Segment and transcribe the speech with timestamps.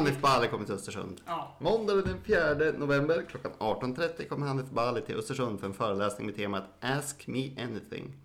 [0.00, 1.20] Hanif Bali kommer till Östersund.
[1.26, 1.56] Ja.
[1.60, 6.36] Måndagen den 4 november klockan 18.30 kommer Hanif Bali till Östersund för en föreläsning med
[6.36, 8.16] temat Ask Me Anything.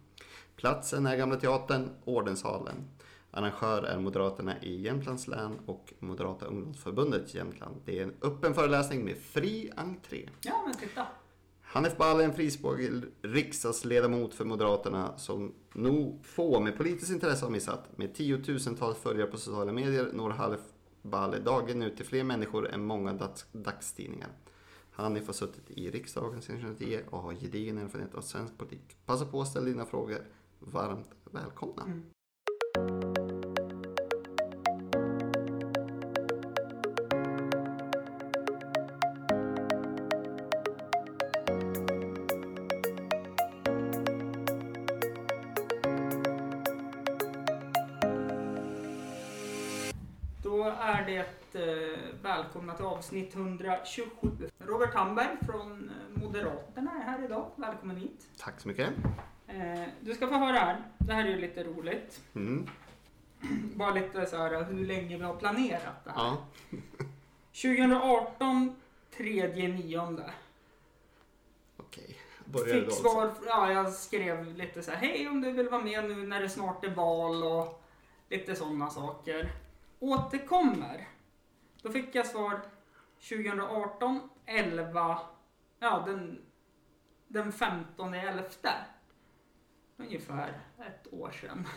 [0.55, 2.75] Platsen är Gamla Teatern, Ordenssalen.
[3.31, 7.75] Arrangör är Moderaterna i Jämtlands län och Moderata ungdomsförbundet Jämtland.
[7.85, 10.29] Det är en öppen föreläsning med fri entré.
[10.41, 11.07] ja, men titta.
[11.61, 17.51] Hanif Bali är en frispråkig riksdagsledamot för Moderaterna som nog få med politiskt intresse har
[17.51, 17.97] missat.
[17.97, 20.59] Med tiotusentals följare på sociala medier når Hanif
[21.05, 24.29] Bale dagen ut till fler människor än många dags- dagstidningar.
[24.91, 28.97] Hanif har suttit i riksdagen sedan 2010 och har gedigen erfarenhet av svensk politik.
[29.05, 30.17] Passa på att ställa dina frågor.
[30.59, 31.83] Varmt välkomna.
[31.83, 33.14] Mm.
[52.95, 54.49] Avsnitt 127.
[54.59, 57.51] Robert Hamberg från eh, Moderaterna är här idag.
[57.55, 58.27] Välkommen hit.
[58.37, 58.89] Tack så mycket.
[59.47, 60.83] Eh, du ska få höra här.
[60.97, 62.21] Det här är ju lite roligt.
[62.35, 62.67] Mm.
[63.75, 66.17] Bara lite så här hur länge vi har planerat det här.
[66.17, 66.45] Ja.
[67.61, 68.75] 2018,
[69.17, 70.31] tredje nionde.
[71.77, 72.17] Okej.
[72.45, 76.03] Börjar Fick svar, ja jag skrev lite så här, hej om du vill vara med
[76.03, 77.83] nu när det snart är val och
[78.29, 79.51] lite sådana saker.
[79.99, 81.07] Återkommer.
[81.81, 82.61] Då fick jag svar
[83.19, 85.19] 2018, 11,
[85.79, 86.45] ja den,
[87.27, 88.69] den 15 elfte.
[89.97, 91.67] Ungefär ett år sedan.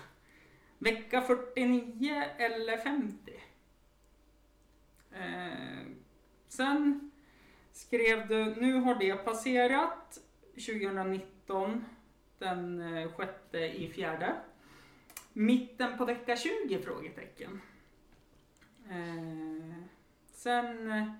[0.79, 3.43] Vecka 49 eller 50.
[5.13, 5.87] Eh,
[6.49, 7.11] sen
[7.73, 10.19] skrev du, nu har det passerat
[10.55, 11.85] 2019,
[12.39, 14.37] den eh, sjätte i fjärde.
[15.33, 16.83] Mitten på vecka 20?
[16.83, 17.61] Frågetecken.
[18.91, 19.85] Eh,
[20.33, 21.13] sen, eh,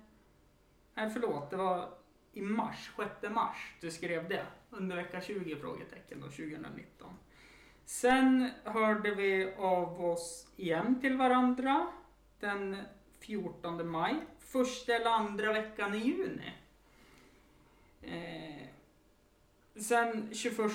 [0.99, 1.89] nej förlåt, det var
[2.33, 4.45] i mars, 6 mars du skrev det.
[4.69, 5.55] Under vecka 20?
[5.55, 7.13] Frågetecken då, 2019.
[7.85, 11.87] Sen hörde vi av oss igen till varandra
[12.39, 12.77] den
[13.19, 14.15] 14 maj.
[14.39, 16.53] Första eller andra veckan i juni.
[18.01, 18.67] Eh,
[19.81, 20.71] sen 21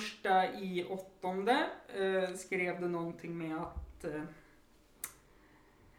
[0.61, 4.23] i åttonde eh, skrev du någonting med att eh,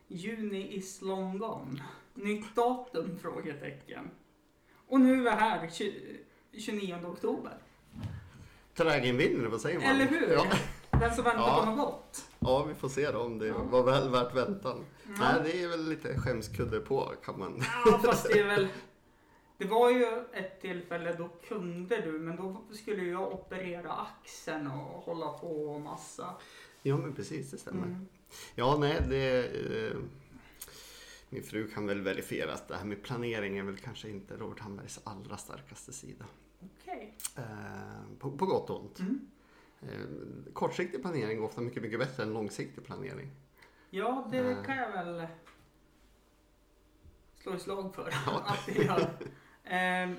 [0.08, 1.82] Juni is long gone.
[2.16, 3.18] Nytt datum?
[3.22, 4.10] Frågetecken.
[4.88, 6.16] Och nu är vi här 20,
[6.58, 7.58] 29 oktober.
[8.74, 9.88] Trägen vinner, vad säger man?
[9.88, 10.30] Eller hur?
[10.32, 10.46] Ja.
[11.00, 11.60] Den som väntar Ja.
[11.64, 12.24] på något gott.
[12.38, 13.62] Ja, vi får se då om det Ja.
[13.62, 14.84] var väl värt väntan.
[15.06, 15.12] Ja.
[15.18, 17.62] Nej, det är väl lite skämskudde på kan man.
[17.86, 18.68] Ja, fast det är väl...
[19.58, 25.02] Det var ju ett tillfälle då kunde du, men då skulle jag operera axeln och
[25.02, 26.34] hålla på och massa.
[26.82, 27.86] Ja, men precis, det stämmer.
[27.86, 28.06] Mm.
[28.54, 29.38] Ja, nej, det...
[29.86, 29.96] Eh,
[31.36, 34.60] min fru kan väl verifiera att det här med planering är väl kanske inte Robert
[34.60, 36.24] Hambergs allra starkaste sida.
[36.60, 37.14] Okej.
[37.36, 37.42] Eh,
[38.18, 38.98] på, på gott och ont.
[39.00, 39.28] Mm.
[39.82, 43.30] Eh, kortsiktig planering är ofta mycket, mycket bättre än långsiktig planering.
[43.90, 44.56] Ja, det Nej.
[44.66, 45.26] kan jag väl
[47.34, 48.42] slå ett slag för Ja.
[48.46, 49.08] att det gör.
[49.64, 50.16] Ehm,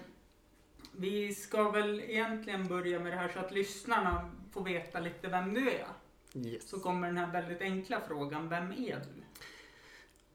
[0.92, 5.54] vi ska väl egentligen börja med det här så att lyssnarna får veta lite vem
[5.54, 5.88] du är.
[6.34, 6.70] Yes.
[6.70, 9.24] Så kommer den här väldigt enkla frågan, vem är du?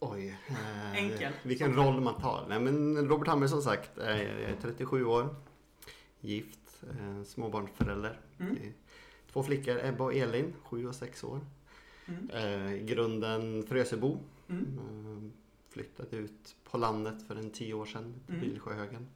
[0.04, 0.38] Oj.
[0.48, 1.32] Eh, Enkel.
[1.42, 2.46] Vilken roll man tar.
[2.48, 5.34] Nej, men Robert Hamberg som sagt, är 37 år.
[6.20, 8.20] Gift, eh, småbarnsförälder.
[8.40, 8.56] Mm.
[9.32, 11.40] Två flickor, Ebba och Elin, 7 och 6 år.
[12.06, 12.30] Mm.
[12.30, 14.18] Eh, grunden Frösebo.
[14.48, 14.78] Mm.
[14.78, 15.30] Eh,
[16.10, 18.48] ut på landet för en 10 år sedan till Mm.
[18.48, 19.06] Billsjöhögen.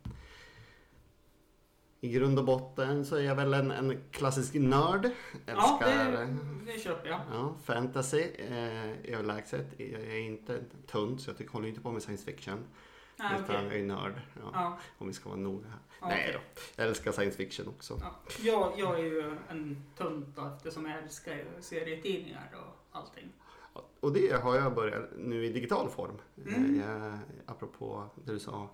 [2.07, 5.11] I grund och botten så är jag väl en, en klassisk nörd.
[5.47, 6.37] Ja, Älskar det,
[6.73, 7.21] det köper jag.
[7.33, 9.67] Ja, fantasy eh, överlägset.
[9.77, 12.65] Jag är inte tunt så jag tycker, håller inte på med science fiction.
[13.19, 13.67] Ah, utan okej.
[13.71, 14.13] jag är nörd.
[14.35, 15.79] Ja, Ja, Om vi ska vara noga här.
[16.01, 16.41] Ja, Nej okej.
[16.55, 16.61] då.
[16.77, 17.99] Jag älskar science fiction också.
[18.01, 18.17] ja.
[18.43, 23.33] Jag, jag är ju en tunt då, eftersom jag älskar serietidningar och allting.
[24.01, 26.19] Och det har jag börjat nu i digital form.
[26.47, 26.81] Mm.
[26.81, 28.71] Eh, Jag, apropå det du sa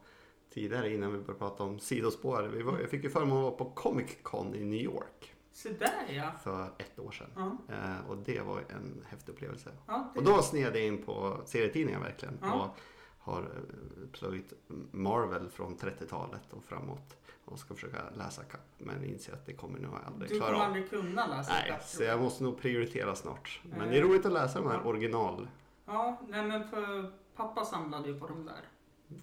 [0.52, 2.42] tidigare innan vi började prata om sidospår.
[2.42, 5.68] Vi var, jag fick ju förmånen att vara på Comic Con i New York Så
[5.68, 6.30] där ja.
[6.44, 7.26] för ett år sedan.
[7.36, 9.70] Ja, Eh, och det var en häftig upplevelse.
[9.86, 12.38] ja Och då sned jag in på serietidningar verkligen.
[12.42, 12.52] Ja.
[12.64, 12.76] Och
[13.18, 14.52] har eh, plöjt
[14.90, 17.16] Marvel från 30-talet och framåt.
[17.44, 20.64] Och ska försöka läsa kapp men inser att det kommer nog aldrig du klara kommer
[20.64, 20.68] av.
[20.68, 23.60] aldrig kunna läsa Nej, ikapp, så jag måste nog prioritera snart.
[23.70, 23.88] Men Eh.
[23.90, 25.48] det är roligt att läsa de här original.
[25.86, 28.68] Ja, nej men för pappa samlade ju på de där.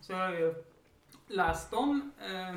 [0.01, 0.53] Så jag har ju
[1.29, 2.11] läst dem.
[2.21, 2.55] Eh,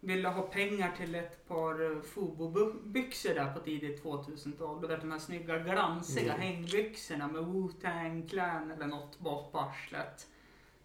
[0.00, 4.80] ville ha pengar till ett par eh, Fubo-byxor där på tidigt 2000-tal.
[4.80, 6.40] Du vet de här snygga glansiga Mm.
[6.46, 10.26] hängbyxorna med Wu-Tang Clan eller något bak på arslet.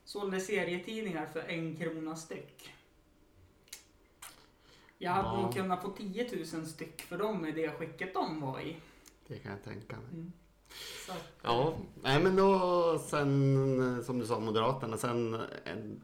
[0.07, 2.73] sålde serietidningar för en krona styck.
[4.97, 5.41] Jag hade Ja.
[5.41, 8.77] nog kunnat få 10 000 styck för dem i det skicket de var i.
[9.27, 10.05] Det kan jag tänka mig.
[10.13, 10.31] Mm.
[11.43, 15.33] Ja, nej men då sen som du sa Moderaterna sen
[15.65, 16.01] en,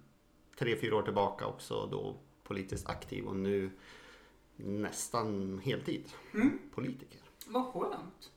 [0.61, 3.71] tre, fyra år tillbaka också då politiskt aktiv och nu
[4.55, 6.59] nästan heltid Mm.
[6.73, 7.19] politiker.
[7.47, 8.31] Vad skönt.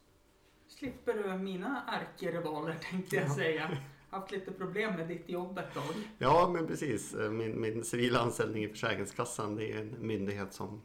[0.68, 3.34] Slipper du mina ärkerivaler tänkte jag Ja.
[3.34, 3.76] säga.
[4.10, 5.94] Haft lite problem med ditt jobb ett tag.
[6.18, 10.82] Ja men precis, min, min civila anställning i Försäkringskassan det är en myndighet som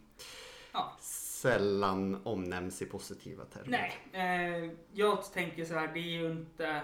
[0.71, 0.97] Ja.
[1.01, 3.93] sällan omnämns i positiva termer.
[4.11, 6.81] Nej, eh, jag tänker så här, det är ju inte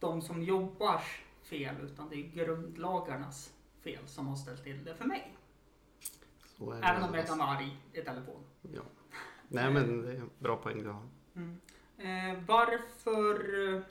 [0.00, 1.00] de som jobbar
[1.52, 5.36] fel utan det är grundlagarnas fel som har ställt till det för mig.
[6.60, 8.44] Är Även om jag kan vara arg i telefon.
[8.62, 8.82] Ja.
[9.48, 11.08] Nej men det är en bra poäng du har.
[11.36, 11.60] Mm.
[11.98, 13.34] Eh, varför...
[13.74, 13.82] eh,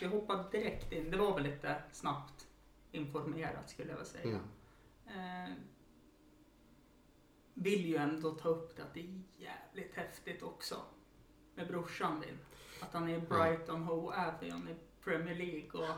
[0.00, 1.10] Vi hoppar direkt in.
[1.10, 2.46] Det var väl lite snabbt
[2.92, 4.40] informerat skulle jag vilja säga.
[5.06, 5.12] Ja.
[5.12, 5.52] Eh,
[7.54, 10.76] vill ju ändå ta upp det att det är jävligt häftigt också.
[11.54, 12.38] Med brorsan din.
[12.82, 14.74] Att han är Brighton Hove Albion i
[15.04, 15.96] Premier League och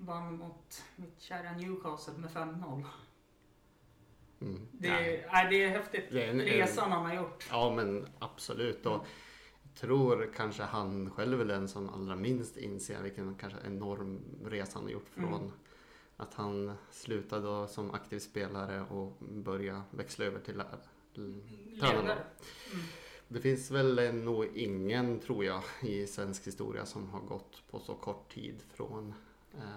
[0.00, 2.84] vann mot mitt kära Newcastle med 5-0.
[4.40, 4.60] Mm.
[4.72, 5.26] Det, Nej.
[5.30, 6.04] är, det är häftigt.
[6.10, 7.46] Det är en- Resan han har gjort.
[7.50, 8.86] Ja men absolut.
[8.86, 9.06] Och
[9.62, 14.70] jag tror kanske han själv är den som allra minst inser vilken kanske enorm resa
[14.78, 15.52] han har gjort från Mm.
[16.16, 20.78] att han slutade då som aktiv spelare och började växla över till lärare.
[21.80, 22.12] Tränare.
[22.72, 22.84] Mm.
[23.28, 27.94] Det finns väl nog ingen, tror jag, i svensk historia som har gått på så
[27.94, 29.14] kort tid från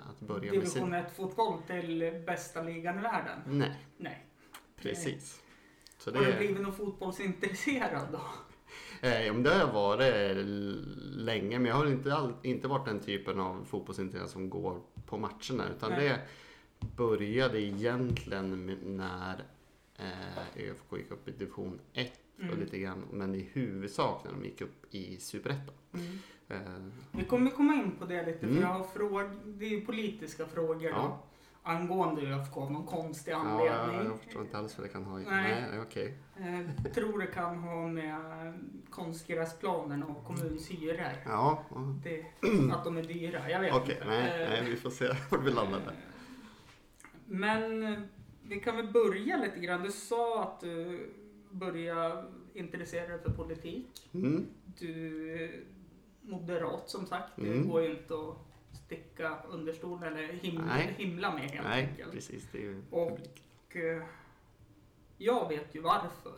[0.10, 0.94] att börja med Division sin...
[0.94, 3.40] 1 fotboll till bästa ligan i världen.
[3.46, 4.26] Nej, Nej.
[4.76, 5.42] precis.
[5.98, 8.22] Så Har du det, blivit någon fotbollsintresserad då?
[9.08, 13.00] eh, det har jag varit l- länge, men jag har inte, all, inte varit den
[13.00, 15.70] typen av fotbollsintresserad som går på matcherna.
[15.78, 16.10] Utan Nej.
[16.10, 16.20] det
[16.98, 18.66] började egentligen
[18.98, 19.44] när
[19.98, 22.60] eh, ÖFK gick upp i division 1 och Mm.
[22.60, 25.76] lite grann, men i huvudsak när de gick upp i superettan.
[25.94, 26.20] Mm.
[26.56, 28.56] Eh, Vi kommer komma in på det lite Mm.
[28.56, 29.22] för jag har fråg...
[29.46, 30.96] det är ju politiska frågor Ja.
[30.98, 31.18] då.
[31.66, 34.10] Angående ÖFK av någon konstig Ja, anledning.
[34.12, 35.18] jag förstår inte alls vad det kan ha.
[35.18, 35.26] Nej.
[35.72, 36.18] Nej, okej.
[36.38, 38.20] Eh, tror det kan ha med
[38.90, 41.12] konstgräsplanen och kommunshyror.
[41.26, 41.96] Ja, ja.
[42.04, 42.26] Det,
[42.74, 43.50] att de är dyra.
[43.50, 43.94] Jag vet okej.
[43.96, 44.08] inte.
[44.08, 45.96] Nej, nej, vi får se vart vi landar där.
[47.26, 48.00] Men eh,
[48.48, 49.84] vi kan väl börja lite grann.
[49.84, 51.10] Du sa att du
[51.52, 52.24] började
[52.54, 54.10] intressera dig för politik.
[54.14, 54.46] Mm.
[54.80, 55.66] Du
[56.24, 57.32] moderat som sagt.
[57.36, 57.70] Det Mm.
[57.70, 58.38] går ju inte att
[58.86, 62.12] sticka under stol eller himla, himla med helt Nej, enkelt.
[62.12, 62.48] precis.
[62.52, 63.42] Det är ju Och- publik.
[63.76, 64.04] Eh,
[65.18, 66.34] jag vet ju varför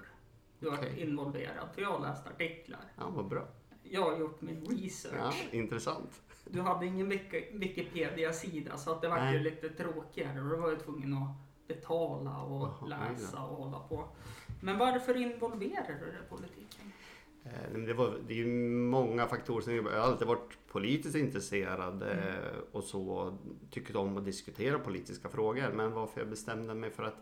[0.60, 1.70] du har varit involverad.
[1.74, 2.80] För jag har läst artiklar.
[2.98, 3.48] Ja, vad bra.
[3.84, 5.48] Jag har gjort min research.
[5.52, 6.22] Ja, intressant.
[6.50, 10.70] Du hade ingen Wiki- Wikipedia-sida så att det var ju lite tråkigare och då var
[10.70, 14.08] jag tvungen att betala och Jaha, läsa och hålla på.
[14.62, 16.92] Men varför involverar du dig i politiken?
[17.46, 22.04] Eh, Det, var, det är ju många faktorer som jag har alltid varit politiskt intresserad
[22.04, 23.38] eh, och så
[23.72, 25.72] tyckt om att diskutera politiska frågor.
[25.76, 27.18] Men varför jag bestämde mig för att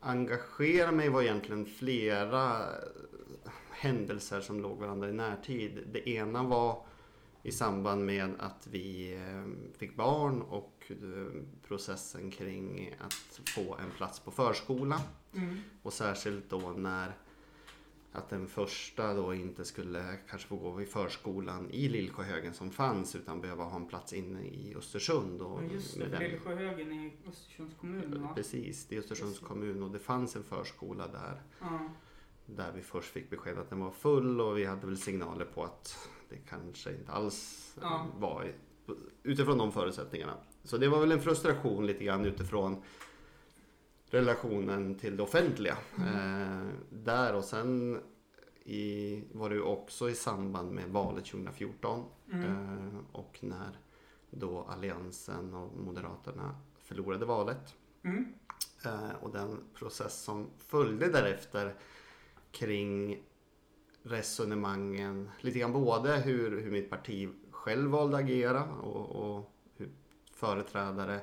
[0.00, 5.88] engagera mig var egentligen flera eh, händelser som låg varandra i närtid.
[5.92, 6.86] Det ena var
[7.42, 9.18] i samband med att vi
[9.78, 10.92] fick barn och
[11.68, 15.00] processen kring att få en plats på förskola.
[15.34, 15.56] Mm.
[15.82, 17.12] Och särskilt då när
[18.14, 23.16] att den första då inte skulle kanske få gå i förskolan i Lillsjöhögen som fanns
[23.16, 25.42] utan behöva ha en plats inne i Östersund.
[25.42, 28.32] Och Ja, just det, Lillsjöhögen i Östersunds kommun va?
[28.34, 29.48] Precis, det är Östersunds Precis.
[29.48, 31.42] kommun och det fanns en förskola där.
[31.60, 31.88] Ja.
[32.46, 35.64] Där vi först fick besked att den var full och vi hade väl signaler på
[35.64, 38.06] att det kanske inte alls Ja.
[38.18, 38.52] var
[39.22, 40.36] utifrån de förutsättningarna.
[40.64, 42.82] Så det var väl en frustration lite grann utifrån
[44.14, 45.76] relationen till det offentliga.
[45.98, 48.00] Eh, där och sen
[48.64, 52.44] i, var det ju också i samband med valet 2014 Mm.
[52.44, 53.78] eh, och när
[54.30, 57.74] då Alliansen och Moderaterna förlorade valet.
[58.02, 58.34] Mm.
[58.84, 61.74] Eh, och den process som följde därefter
[62.50, 63.22] kring
[64.02, 69.88] resonemangen, lite grann både hur, hur mitt parti själv valde att agera och, och hur
[70.32, 71.20] företrädare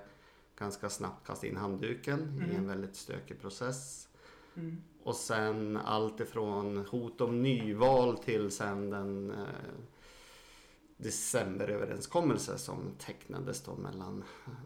[0.61, 2.55] ganska snabbt kastade in handduken i Mm.
[2.55, 4.07] en väldigt stökig process.
[4.55, 4.77] Mm.
[5.03, 9.37] Och sen allt ifrån hot om nyval till sen den eh,
[10.97, 14.23] decemberöverenskommelse som tecknades då mellan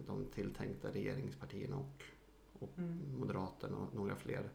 [0.07, 2.03] de tilltänkta regeringspartierna och,
[2.59, 2.99] och Mm.
[3.19, 4.49] Moderaterna och några fler.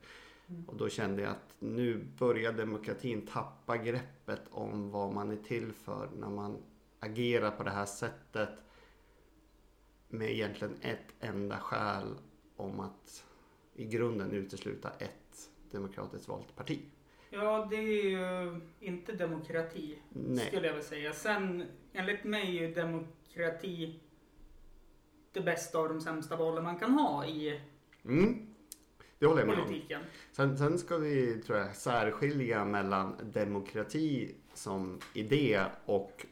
[0.48, 0.64] Mm.
[0.68, 5.72] Och då kände jag att nu börjar demokratin tappa greppet om vad man är till
[5.72, 6.56] för när man
[7.00, 8.48] agerar på det här sättet
[10.10, 12.14] med egentligen ett enda skäl
[12.56, 13.24] om att
[13.74, 16.80] i grunden utesluta ett demokratiskt valt parti.
[17.30, 20.46] Ja, det är ju inte demokrati Nej.
[20.46, 21.12] skulle jag vilja säga.
[21.12, 24.00] Sen, enligt mig är ju demokrati
[25.32, 27.60] det bästa av de sämsta valen man kan ha i
[28.04, 28.46] Mm.
[29.18, 29.64] Det håller jag med om.
[29.64, 30.02] politiken.
[30.32, 36.26] Sen, sen ska vi tror jag, särskilja mellan demokrati som idé och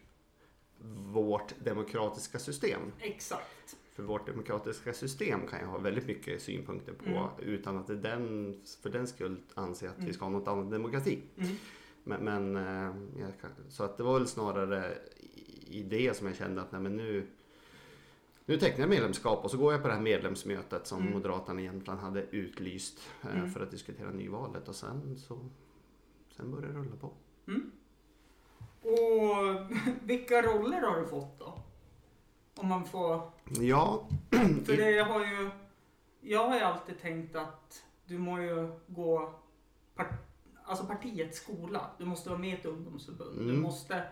[1.12, 2.80] vårt demokratiska system.
[3.00, 3.76] Exakt.
[3.92, 7.28] För vårt demokratiska system kan jag ha väldigt mycket synpunkter på Mm.
[7.54, 10.14] utan att det den, för den skull anse att vi Mm.
[10.14, 11.18] ska ha något annat demokrati.
[11.36, 11.50] Mm.
[12.04, 14.98] Men, men eh, kan, så att det var väl snarare
[15.66, 17.26] i det som jag kände att nej, men nu,
[18.44, 21.12] nu tecknar jag medlemskap och så går jag på det här medlemsmötet som Mm.
[21.12, 23.50] Moderaterna i Jämtland hade utlyst eh, Mm.
[23.50, 25.38] för att diskutera nyvalet och sen så
[26.36, 27.12] sen började det rulla på.
[28.82, 28.94] Mm.
[28.94, 29.66] Och
[30.02, 31.58] vilka roller har du fått då?
[32.56, 33.30] Om man får...
[33.60, 34.08] Ja,
[34.66, 35.50] För det har ju...
[36.20, 39.34] Jag har ju alltid tänkt att du må ju gå
[39.94, 40.08] part,
[40.64, 41.90] alltså partiets skola.
[41.98, 43.38] Du måste vara med i ett ungdomsförbund.
[43.38, 43.60] Du Mm.
[43.62, 44.02] måste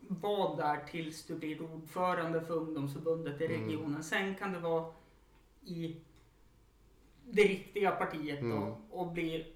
[0.00, 3.60] vara där tills du blir ordförande för ungdomsförbundet i Mm.
[3.60, 4.02] regionen.
[4.04, 4.92] Sen kan det vara
[5.64, 5.96] i
[7.24, 8.72] det riktiga partiet då Mm.
[8.90, 9.52] och bli,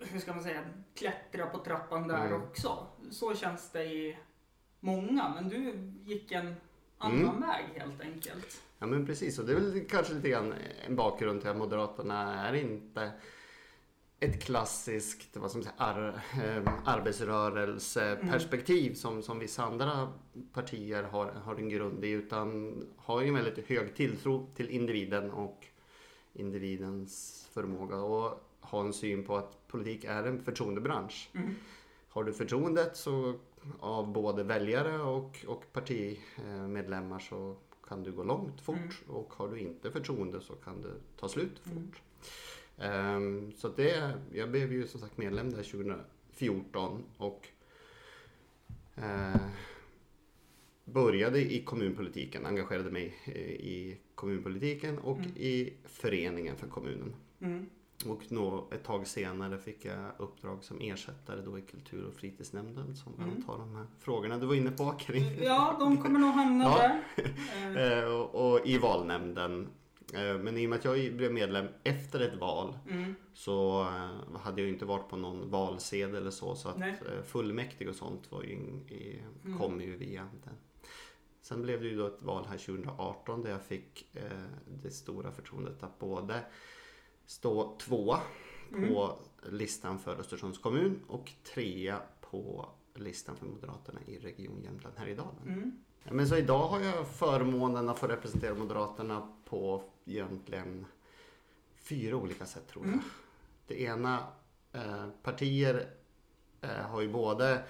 [0.00, 0.64] hur ska man säga,
[0.94, 2.42] klättra på trappan där Mm.
[2.42, 2.86] också.
[3.10, 4.16] Så känns det i
[4.80, 5.72] många, men du
[6.12, 6.54] gick en
[6.98, 7.40] annan Mm.
[7.40, 8.62] väg helt enkelt.
[8.78, 10.54] Ja men precis och det är väl kanske lite grann
[10.86, 13.10] en bakgrund till att Moderaterna är inte
[14.20, 20.12] ett klassiskt vad man säga, ar, eh, arbetsrörelseperspektiv som, som vissa andra
[20.52, 25.30] partier har, har en grund i utan har ju en väldigt hög tilltro till individen
[25.30, 25.66] och
[26.32, 31.30] individens förmåga och ha en syn på att politik är en förtroendebransch.
[31.34, 31.54] Mm.
[32.08, 33.38] Har du förtroendet så
[33.80, 37.56] av både väljare och, och partimedlemmar så
[37.88, 39.16] kan du gå långt fort Mm.
[39.16, 42.02] och har du inte förtroende så kan det ta slut fort.
[42.78, 43.16] Mm.
[43.16, 47.48] Ehm, så det, jag blev ju som sagt medlem där 2014 och
[48.96, 49.36] eh,
[50.84, 55.36] började i kommunpolitiken, engagerade mig eh, i kommunpolitiken och Mm.
[55.36, 57.14] i föreningen för kommunen.
[57.40, 57.66] Mm.
[58.06, 62.96] Och nå, ett tag senare fick jag uppdrag som ersättare då i kultur och fritidsnämnden
[62.96, 63.44] som Mm.
[63.46, 65.42] har de här frågorna du var inne på kring.
[65.42, 66.78] Ja, de kommer nog hamna Ja.
[66.78, 67.02] där.
[68.02, 69.68] Eh, och, och i valnämnden.
[70.14, 73.14] Eh, men i och med att jag blev medlem efter ett val Mm.
[73.34, 76.54] så eh, hade jag inte varit på någon valsedel eller så.
[76.54, 76.96] Så att Nej.
[77.26, 79.58] fullmäktige och sånt var ju, in- i, Mm.
[79.58, 80.54] kom ju via den.
[81.40, 84.06] Sen blev det ju då ett val här 2018 där jag fick
[84.82, 86.40] det stora förtroendet att både
[87.28, 88.20] stå tvåa
[88.72, 88.88] Mm.
[88.94, 89.18] på
[89.50, 95.42] listan för Östersunds kommun och trea på listan för Moderaterna i Region Jämtland Härjedalen.
[95.46, 95.84] Mm.
[96.10, 100.86] Men så idag har jag förmånen att få representera Moderaterna på egentligen
[101.76, 102.92] fyra olika sätt tror jag.
[102.92, 103.04] Mm.
[103.66, 104.18] Det ena,
[104.72, 105.90] eh, partier
[106.60, 107.62] eh, har ju både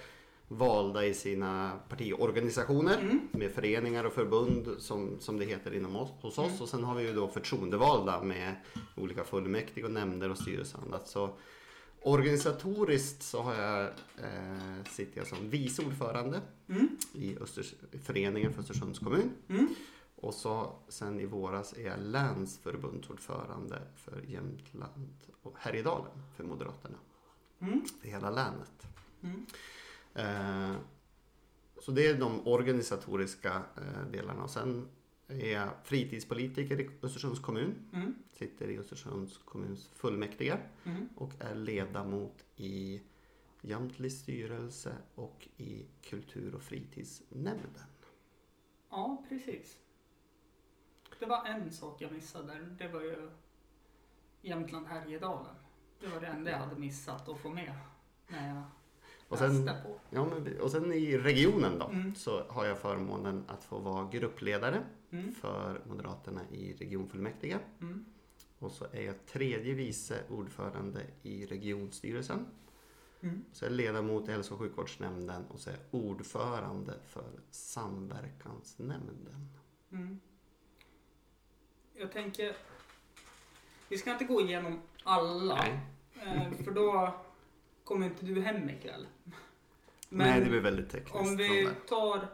[0.51, 3.19] valda i sina partiorganisationer Mm.
[3.31, 6.47] med föreningar och förbund som, som det heter inom oss, hos oss.
[6.49, 6.61] Mm.
[6.61, 8.55] Och sen har vi ju då förtroendevalda med
[8.95, 10.37] olika fullmäktige och nämnder och
[10.87, 11.07] annat.
[11.07, 11.29] Så
[12.01, 13.83] organisatoriskt så har jag,
[14.17, 16.87] eh, sitter jag som vice ordförande Mm.
[17.13, 19.31] i Östers, föreningen för Östersunds kommun.
[19.49, 19.67] Mm.
[20.15, 26.97] Och så sen i våras är jag länsförbundsordförande för Jämtland och Härjedalen för Moderaterna.
[27.61, 27.81] Mm.
[28.01, 28.87] För hela länet.
[30.13, 30.75] Eh,
[31.81, 34.43] så det är de organisatoriska eh, delarna.
[34.43, 34.87] Och sen
[35.27, 37.89] är jag fritidspolitiker i Östersunds kommun.
[37.93, 38.15] Mm.
[38.31, 41.09] Sitter i Östersunds kommuns fullmäktige Mm.
[41.15, 43.01] och är ledamot i
[43.61, 47.83] Jamtlis styrelse och i kultur och fritidsnämnden.
[48.89, 49.77] Ja, precis.
[51.19, 52.59] Det var en sak jag missade.
[52.59, 53.29] Det var ju
[54.41, 55.55] Jämtland Härjedalen.
[55.99, 57.75] Det var det enda jag hade missat att få med
[58.27, 58.63] när jag
[59.29, 59.69] Och sen,
[60.09, 62.15] ja, men, och sen i regionen då Mm.
[62.15, 65.31] så har jag förmånen att få vara gruppledare Mm.
[65.35, 67.57] för Moderaterna i regionfullmäktige.
[67.81, 68.05] Mm.
[68.59, 72.45] Och så är jag tredje vice ordförande i regionstyrelsen.
[73.21, 73.43] Mm.
[73.53, 79.49] Så är jag ledamot i hälso och sjukvårdsnämnden och så är jag ordförande för samverkansnämnden.
[79.91, 80.19] Mm.
[81.93, 82.55] Jag tänker,
[83.89, 85.79] vi ska inte gå igenom alla, Nej.
[86.25, 87.13] eh, för då
[87.89, 89.07] kommer inte du hem ikväll.
[90.09, 91.15] Men Nej, det blir väldigt tekniskt.
[91.15, 92.27] om vi tar,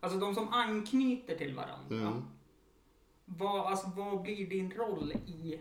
[0.00, 1.96] alltså de som anknyter till varandra.
[2.08, 2.22] Mm.
[3.24, 5.60] Vad, alltså, vad blir din roll i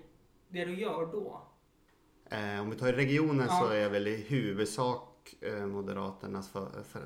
[0.49, 1.41] det du gör då?
[2.25, 3.59] Eh, om vi tar regionen Ja.
[3.61, 7.01] så är jag väl i huvudsak eh, Moderaternas för, för,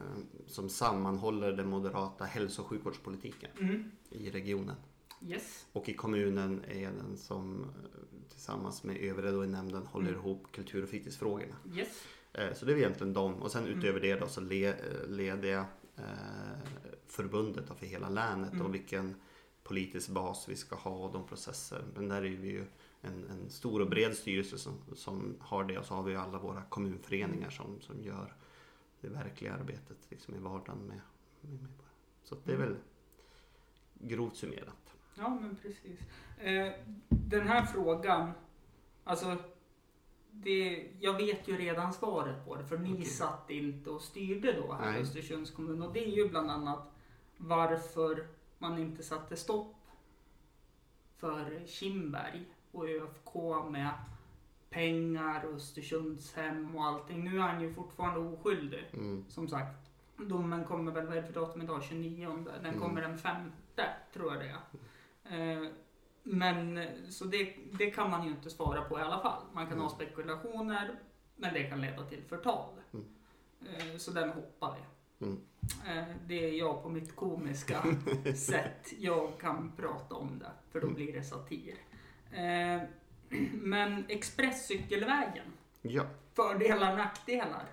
[0.48, 3.92] som sammanhåller den moderata hälso och sjukvårdspolitiken Mm.
[4.10, 4.76] i regionen.
[5.28, 5.66] Yes.
[5.74, 10.08] Och i kommunen är jag den som eh, tillsammans med övriga då i nämnden håller
[10.10, 10.20] Mm.
[10.20, 11.56] ihop kultur och fritidsfrågorna.
[11.76, 12.04] Yes.
[12.34, 13.34] Eh, Så det är egentligen dem.
[13.42, 13.78] Och sen Mm.
[13.80, 15.66] utöver det då så le, eh, leder jag
[15.98, 16.04] eh,
[17.08, 18.66] förbundet för hela länet Mm.
[18.66, 19.16] och vilken
[19.64, 21.84] politisk bas vi ska ha och de processer.
[21.96, 22.66] Men där är vi ju
[23.02, 26.40] en, en stor och bred styrelse som, som har det och så har vi alla
[26.40, 28.34] våra kommunföreningar som, som gör
[29.02, 31.02] det verkliga arbetet liksom i vardagen med,
[31.42, 31.90] med medborgarna.
[32.24, 32.68] Så det är Mm.
[32.70, 32.78] väl
[33.94, 34.94] grovt summerat.
[35.18, 36.00] Ja, men precis.
[36.40, 36.74] Eh,
[37.10, 38.32] den här frågan,
[39.04, 39.38] alltså,
[40.36, 43.06] det, jag vet ju redan svaret på det, för ni Okej.
[43.06, 45.02] satt inte och styrde då här i.
[45.02, 45.82] Östersunds kommun.
[45.82, 46.92] Och det är ju bland annat
[47.38, 49.76] varför man inte satte stopp
[51.18, 53.36] för Kimberg och ÖFK
[53.72, 53.90] med
[54.70, 57.24] pengar och Östersundshem och allting.
[57.24, 58.86] Nu är han ju fortfarande oskyldig.
[58.94, 59.26] Mm.
[59.30, 61.84] Som sagt, domen kommer väl, vad är det för datum idag?
[61.84, 62.46] 29?
[62.46, 62.80] Den Mm.
[62.80, 65.64] kommer den femte, tror jag det är.
[65.64, 65.70] Eh,
[66.24, 69.42] men så det, det kan man ju inte svara på i alla fall.
[69.54, 69.96] Man kan ha Mm.
[69.96, 71.00] spekulationer,
[71.36, 72.70] men det kan leda till förtal.
[72.94, 73.06] Mm.
[73.92, 75.26] Eh, så den hoppar vi.
[75.26, 75.40] Mm.
[75.88, 77.84] Eh, det är jag på mitt komiska
[78.36, 80.96] sätt jag kan prata om det, för då Mm.
[80.96, 81.76] blir det satir.
[82.32, 82.82] Eh,
[83.54, 85.46] men Expresscykelvägen,
[85.82, 86.04] Ja.
[86.34, 87.66] fördelar, nackdelar?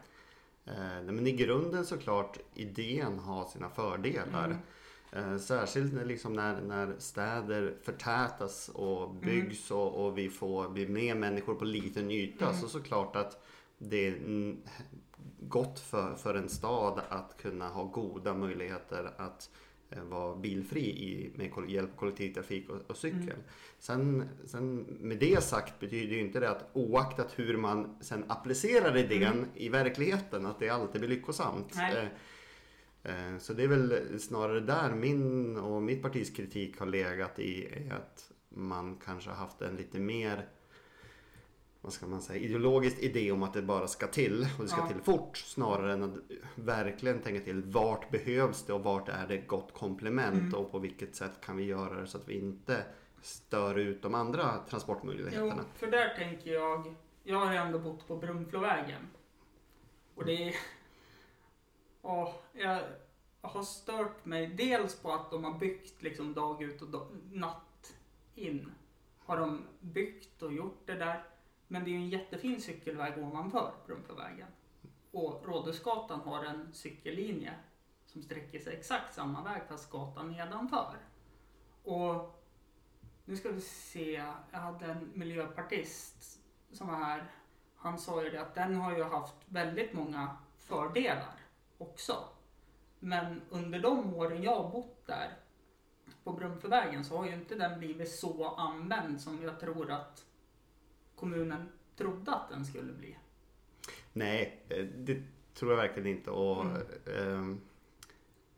[0.66, 4.57] Eh, nej, men i grunden såklart idén har sina fördelar.
[5.12, 5.33] Mm.
[5.33, 10.88] Eh, särskilt när, liksom när, när städer förtätas och byggs och, och vi får bli
[10.88, 12.49] mer människor på liten yta.
[12.49, 12.61] Mm.
[12.61, 13.43] Så såklart att
[13.79, 14.62] det är mm,
[15.40, 19.50] gott för, för en stad att kunna ha goda möjligheter att
[19.90, 23.23] eh, vara bilfri i, med hjälp av kollektivtrafik och, och cykel.
[23.23, 23.43] Mm.
[23.79, 28.97] Sen, sen med det sagt betyder ju inte det att oaktat hur man sen applicerar
[28.97, 29.49] idén Mm.
[29.55, 31.73] i verkligheten att det alltid blir lyckosamt.
[31.75, 32.11] Nej.
[33.02, 37.69] Eh, Så det är väl snarare där min och mitt partis kritik har legat i
[37.90, 40.49] att man kanske har haft en lite mer
[41.83, 44.81] vad ska man säga, ideologisk idé om att det bara ska till och det ska
[44.81, 44.88] Ja.
[44.88, 46.16] till fort snarare än att
[46.55, 50.55] verkligen tänka till vart behövs det och vart är det gott komplement Mm.
[50.55, 52.85] och på vilket sätt kan vi göra det så att vi inte
[53.22, 55.64] stör ut de andra Jo, transportmöjligheterna.
[55.74, 59.03] för där tänker jag, jag har ju ändå bott på Brunflovägen.
[60.14, 60.55] Och det är,
[62.02, 62.82] ja, jag
[63.40, 67.94] har stört mig dels på att de har byggt liksom dag ut och dag, natt
[68.34, 68.72] in.
[69.18, 71.24] Har de byggt och gjort det där.
[71.68, 74.48] Men det är ju en jättefin cykelväg ovanför Brunflovägen.
[75.10, 77.54] Och Rådhusgatan har en cykellinje
[78.06, 80.96] som sträcker sig exakt samma väg fast gatan nedanför.
[81.84, 82.44] Och
[83.24, 86.40] nu ska vi se, jag hade en miljöpartist
[86.72, 87.30] som var här.
[87.76, 91.39] Han sa ju det att den har ju haft väldigt många fördelar
[91.81, 92.25] också.
[92.99, 95.37] Men under de åren jag har bott där
[96.25, 100.25] på Brunflovägen så har ju inte den blivit så använd som jag tror att
[101.16, 103.16] kommunen trodde att den skulle bli.
[104.12, 105.23] Nej, eh, det
[105.55, 106.31] tror jag verkligen inte.
[106.31, 106.64] Och,
[107.07, 107.61] Mm.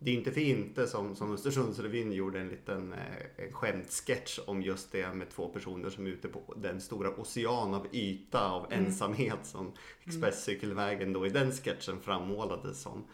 [0.05, 4.93] Det är inte för inte som, som Östersundsrevyn gjorde en liten eh, skämtsketch om just
[4.93, 8.85] det med två personer som är ute på den stora ocean av yta av Mm.
[8.85, 9.73] ensamhet som
[10.05, 13.05] Expresscykelvägen då i den sketchen frammålades som.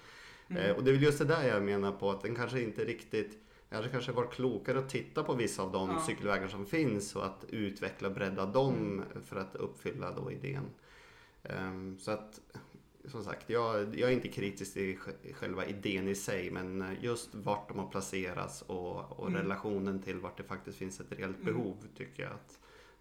[0.51, 0.63] Mm.
[0.63, 2.85] Eh, och det är väl just det där jag menar på att den kanske inte
[2.85, 3.39] riktigt
[3.71, 6.03] det kanske varit klokare att titta på vissa av de Ja.
[6.07, 9.05] cykelvägar som finns och att utveckla och bredda dem Mm.
[9.25, 10.65] för att uppfylla då idén.
[11.43, 12.41] Ehm, så att
[13.09, 17.05] som sagt, jag, jag är inte kritisk till sj- själva idén i sig men eh,
[17.05, 19.41] just vart de har placerats och, och Mm.
[19.43, 21.55] relationen till vart det faktiskt finns ett reellt Mm.
[21.55, 22.61] behov tycker jag att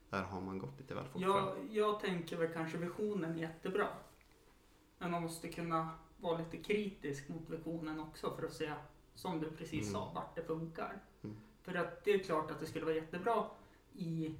[0.10, 1.32] där har man gått lite väl fort fram.
[1.32, 3.88] Jag, jag tänker väl kanske visionen är jättebra.
[4.98, 8.74] Men man måste kunna vara lite kritisk mot visionen också för att se,
[9.15, 9.93] som du precis Mm.
[9.93, 11.00] sa, vart det funkar.
[11.24, 11.36] Mm.
[11.62, 13.46] För att det är klart att det skulle vara jättebra
[13.93, 14.36] i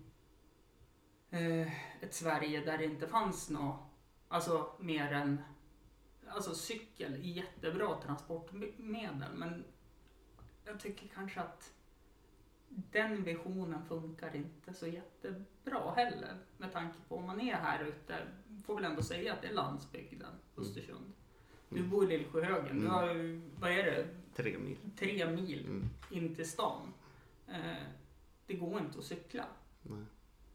[1.30, 1.68] eh,
[2.04, 3.80] ett Sverige där det inte fanns något,
[4.28, 5.42] alltså mer än,
[6.30, 9.34] alltså cykel är jättebra transportmedel.
[9.36, 9.64] Men
[10.66, 11.74] jag tycker kanske att
[12.70, 16.38] den visionen funkar inte så jättebra heller.
[16.58, 18.28] Med tanke på om man är här ute,
[18.66, 21.12] får väl ändå säga att det är landsbygden, Östersund.
[21.70, 21.90] Du Mm.
[21.90, 22.88] bor i Lillsjöhögen, du Mm.
[22.94, 24.78] har ju, vad är det, Tre mil.
[24.98, 25.86] tre mil Mm.
[26.12, 26.94] in till stan.
[27.48, 27.84] Eh,
[28.46, 29.46] det går inte att cykla.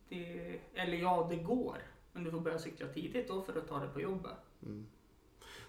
[0.08, 1.78] Det, eller ja, det går.
[2.12, 4.36] Men du får börja cykla tidigt då för att ta dig på jobbet.
[4.62, 4.86] Mm.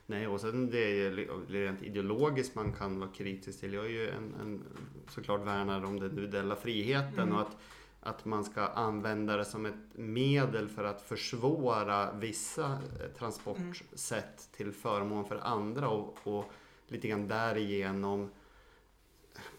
[0.06, 3.74] Nej, och sen det är ju rent ideologiskt man kan vara kritisk till.
[3.74, 4.64] Jag är ju en, en
[5.08, 7.36] såklart värnar om den individuella friheten Mm.
[7.36, 7.58] och att,
[8.00, 14.72] att man ska använda det som ett medel för att försvåra vissa eh, transportsätt till
[14.72, 16.52] förmån för andra och, och
[16.88, 18.30] lite grann därigenom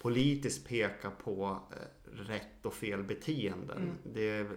[0.03, 3.77] politiskt peka på eh, rätt och fel beteenden.
[3.83, 3.95] Mm.
[4.15, 4.49] Det,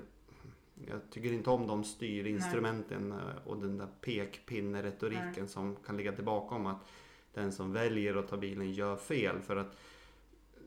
[0.88, 5.48] jag tycker inte om de styrinstrumenten eh, och den där pekpinneretoriken Nej.
[5.48, 6.88] som kan ligga tillbaka om att
[7.34, 9.42] den som väljer att ta bilen gör fel.
[9.42, 9.78] För att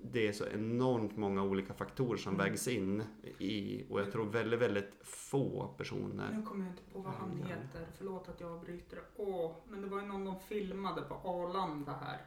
[0.02, 2.46] det är så enormt många olika faktorer som Mm.
[2.46, 3.02] vägs in
[3.38, 6.30] i och jag tror väldigt, väldigt få personer.
[6.32, 7.86] Nu kommer jag inte på vad han heter.
[7.98, 8.98] Förlåt att jag avbryter.
[9.16, 12.20] Åh, men det var ju någon de filmade på Arlanda här.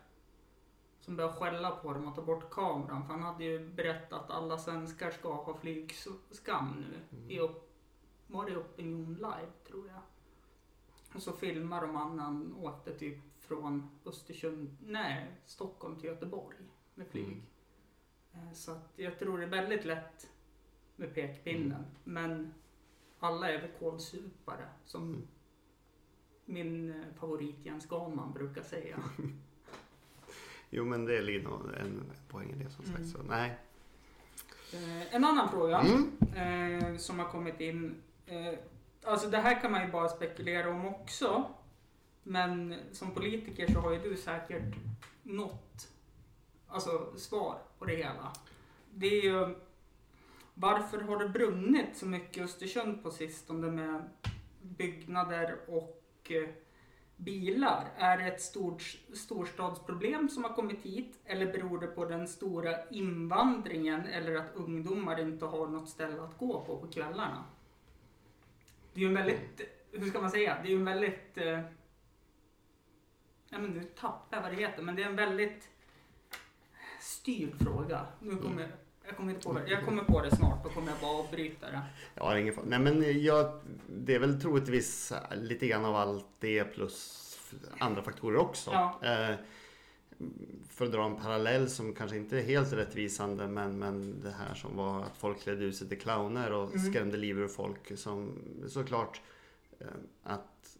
[1.00, 3.06] Som började skälla på dem och ta bort kameran.
[3.08, 7.17] För han hade ju berättat att alla svenskar ska ha flygskam nu.
[7.17, 7.32] Mm.
[7.32, 7.72] I upp,
[8.34, 10.02] var det Opinion Live tror jag.
[11.15, 16.58] Och så filmar de han åkte typ från Östersund, nej, Stockholm till Göteborg
[16.96, 17.26] med flyg.
[18.34, 18.48] Mm.
[18.48, 20.30] Eh, Så att jag tror det är väldigt lätt
[20.96, 21.72] med pekpinnen.
[21.72, 21.86] Mm.
[22.04, 22.54] Men
[23.19, 25.28] alla är väl kålsupare som Mm.
[26.46, 29.00] min eh, favorit Jens Ganman brukar säga.
[30.69, 32.98] Jo men det ligger nog en poäng i det som sagt.
[32.98, 33.10] Mm.
[33.10, 33.58] Så, nej.
[34.74, 36.84] Eh, En annan fråga Mm.
[36.93, 37.96] eh, som har kommit in.
[38.25, 38.53] Eh,
[39.03, 41.45] alltså det här kan man ju bara spekulera om också.
[42.23, 44.75] Men som politiker så har ju du säkert
[45.23, 45.88] något
[46.67, 48.33] alltså, svar på det hela.
[48.91, 49.55] Det är ju
[50.53, 54.09] varför har det brunnit så mycket i Östersund på sistone med
[54.62, 56.49] byggnader och eh,
[57.17, 57.91] bilar?
[57.97, 62.89] Är det ett stort, storstadsproblem som har kommit hit eller beror det på den stora
[62.89, 67.43] invandringen eller att ungdomar inte har något ställe att gå på på kvällarna?
[68.93, 71.60] Det är ju en väldigt, hur ska man säga, det är ju en väldigt, eh,
[73.49, 75.69] ja men nu tappar jag vad det heter, men det är en väldigt
[77.01, 78.06] styrd fråga.
[78.19, 78.71] Nu kommer,
[79.06, 81.71] jag kommer inte på det, jag kommer på det snart, då kommer jag bara avbryta
[81.71, 81.82] det.
[82.15, 82.56] Jag har ingen.
[82.65, 87.19] Nej men jag, det är väl troligtvis lite grann av allt det plus
[87.77, 88.71] andra faktorer också.
[88.71, 88.99] Ja.
[89.03, 89.36] Eh,
[90.69, 94.54] för att dra en parallell som kanske inte är helt rättvisande men, men det här
[94.56, 96.91] som var att folk klädde ut sig till clowner och Mm.
[96.91, 97.97] skrämde liv ur folk.
[97.97, 99.21] Som såklart
[99.80, 99.88] eh,
[100.23, 100.78] att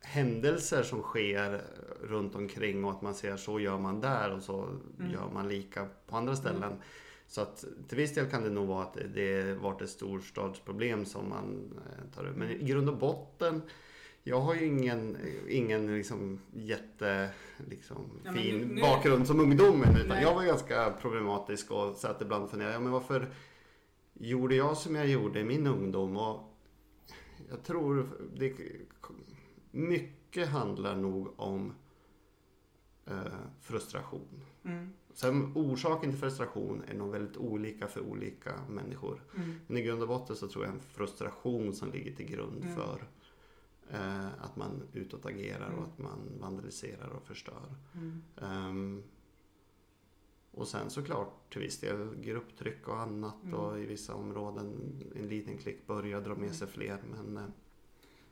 [0.00, 1.62] händelser som sker
[2.02, 4.62] runt omkring och att man ser så gör man där och så
[4.98, 5.12] Mm.
[5.12, 6.72] gör man lika på andra ställen.
[7.26, 11.04] Så att till viss del kan det nog vara att det- det varit ett storstadsproblem
[11.04, 12.36] som man eh, tar upp.
[12.36, 13.62] Men i grund och botten,
[14.24, 15.16] jag har ju ingen,
[15.48, 17.30] ingen liksom jätte
[17.68, 19.96] liksom, Ja, fin nu- nu- bakgrund som ungdomen.
[19.96, 20.22] Utan Nej.
[20.22, 23.28] jag var ganska problematisk och satt ibland och funderade, ja, men varför
[24.14, 26.16] gjorde jag som jag gjorde i min ungdom?
[26.16, 26.40] Och
[27.50, 28.52] jag tror det,
[29.70, 31.72] mycket handlar nog om
[33.06, 34.42] eh, frustration.
[34.64, 39.22] Mm, Sen orsaken till frustration är nog väldigt olika för olika människor.
[39.36, 42.62] mm, Men i grund och botten så tror jag en frustration som ligger till grund
[42.64, 42.76] Mm.
[42.76, 43.02] för
[43.90, 45.78] eh, att man utåtagerar Mm.
[45.78, 47.74] och att man vandaliserar och förstör.
[47.94, 48.22] mm.
[48.42, 49.02] Ehm,
[50.50, 53.54] och sen såklart till viss del grupptryck och annat Mm.
[53.54, 56.54] och i vissa områden en liten klick börjar dra med Mm.
[56.54, 56.98] sig fler.
[57.10, 57.44] Men eh,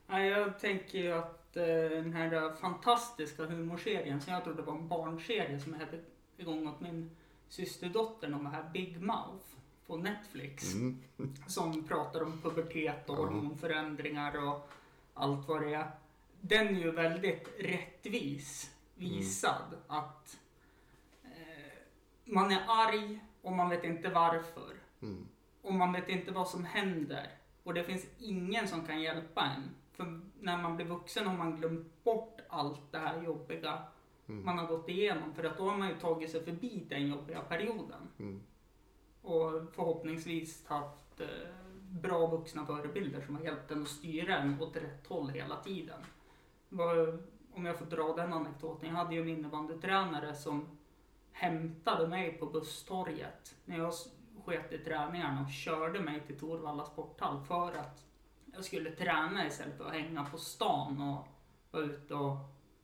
[0.09, 4.89] Nej, jag tänker ju att eh, den här fantastiska humorserien som jag trodde var en
[4.89, 6.01] barnserie som jag hade
[6.37, 7.11] igång åt min
[7.49, 9.47] systerdotter det här Big Mouth
[9.87, 10.75] på Netflix.
[10.75, 10.99] mm,
[11.47, 13.21] Som pratar om pubertet och Ja.
[13.25, 14.69] hormonförändringar och
[15.17, 15.91] allt vad det är.
[16.41, 20.39] Den är ju väldigt rättvis visad att
[21.25, 21.79] eh,
[22.25, 24.75] man är arg och man vet inte varför.
[25.03, 25.29] mm,
[25.63, 27.31] Och man vet inte vad som händer.
[27.63, 29.71] Och det finns ingen som kan hjälpa en.
[29.93, 33.83] För när man blir vuxen har man glömt bort allt det här jobbiga
[34.29, 35.35] mm, man har gått igenom.
[35.35, 38.09] För att då har man ju tagit sig förbi den jobbiga perioden.
[38.19, 38.41] mm,
[39.23, 41.29] Och förhoppningsvis haft eh,
[41.91, 46.01] bra vuxna förebilder som har hjälpt en att styra en åt rätt håll hela tiden.
[47.55, 48.89] Om jag får dra den anekdoten.
[48.89, 50.79] Jag hade ju en innebandytränare som
[51.33, 53.93] hämtade mig på busstorget när jag
[54.45, 58.07] sket i träningarna och körde mig till Torvalla sporthall för att
[58.55, 61.27] jag skulle träna istället för att hänga på stan och
[61.71, 62.37] vara ute och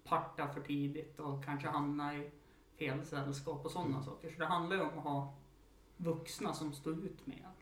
[0.05, 2.31] parta för tidigt och kanske hamna i
[2.79, 4.31] fel sällskap och sådana saker.
[4.31, 5.35] Så det handlar ju om att ha
[5.97, 7.62] vuxna som står ut med en.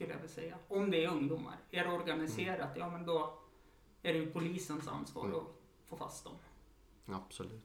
[0.00, 0.54] Skulle jag vilja säga.
[0.68, 1.54] Om det är ungdomar.
[1.70, 3.38] Är det organiserat, ja men då
[4.02, 5.36] är det ju polisens ansvar Mm.
[5.36, 5.44] att
[5.88, 6.32] få fast dem.
[7.06, 7.62] absolut.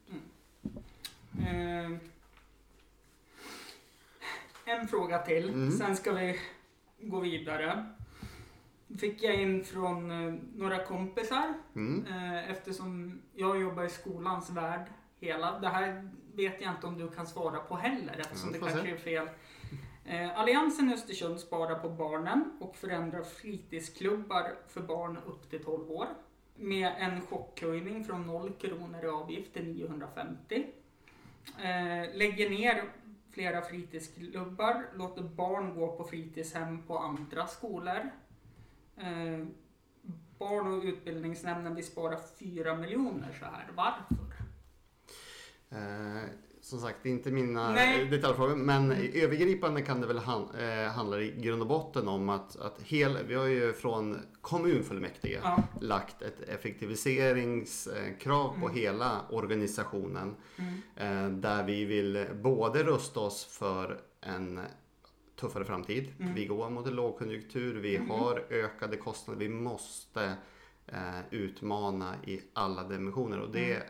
[1.47, 1.91] Eh,
[4.65, 5.71] en fråga till, Mm.
[5.71, 6.39] sen ska vi
[7.01, 7.85] gå vidare.
[8.99, 14.87] Fick jag in från eh, några kompisar Mm, eh, eftersom jag jobbar i skolans värld
[15.19, 15.59] hela.
[15.59, 18.91] Det här vet jag inte om du kan svara på heller eftersom det kanske se.
[18.91, 19.27] är fel.
[20.05, 25.91] Eh, Alliansen i Östersund sparar på barnen och förändrar fritidsklubbar för barn upp till 12
[25.91, 26.07] år.
[26.55, 30.65] Med en chockhöjning från 0 kronor i avgift till 950.
[31.57, 32.83] Eh, lägger ner
[33.31, 38.09] flera fritidsklubbar, låter barn gå på fritidshem på andra skolor.
[38.97, 39.45] Eh,
[40.37, 43.67] barn och utbildningsnämnden vill spara 4 miljoner så här.
[43.75, 44.15] Varför?
[46.65, 48.05] Som sagt, det är inte mina Nej.
[48.05, 48.55] detaljfrågor.
[48.55, 52.81] Men övergripande kan det väl han, eh, handla i grund och botten om att, att
[52.81, 55.63] hel, vi har ju från kommunfullmäktige Ja.
[55.81, 58.75] lagt ett effektiviseringskrav på Mm.
[58.77, 60.35] hela organisationen.
[60.57, 60.81] Mm.
[60.95, 64.59] Eh, där vi vill både rusta oss för en
[65.39, 66.13] tuffare framtid.
[66.19, 66.33] Mm.
[66.33, 68.09] Vi går mot en lågkonjunktur, vi Mm.
[68.09, 70.33] har ökade kostnader, vi måste
[70.87, 73.39] eh, utmana i alla dimensioner.
[73.39, 73.87] Och det, Mm.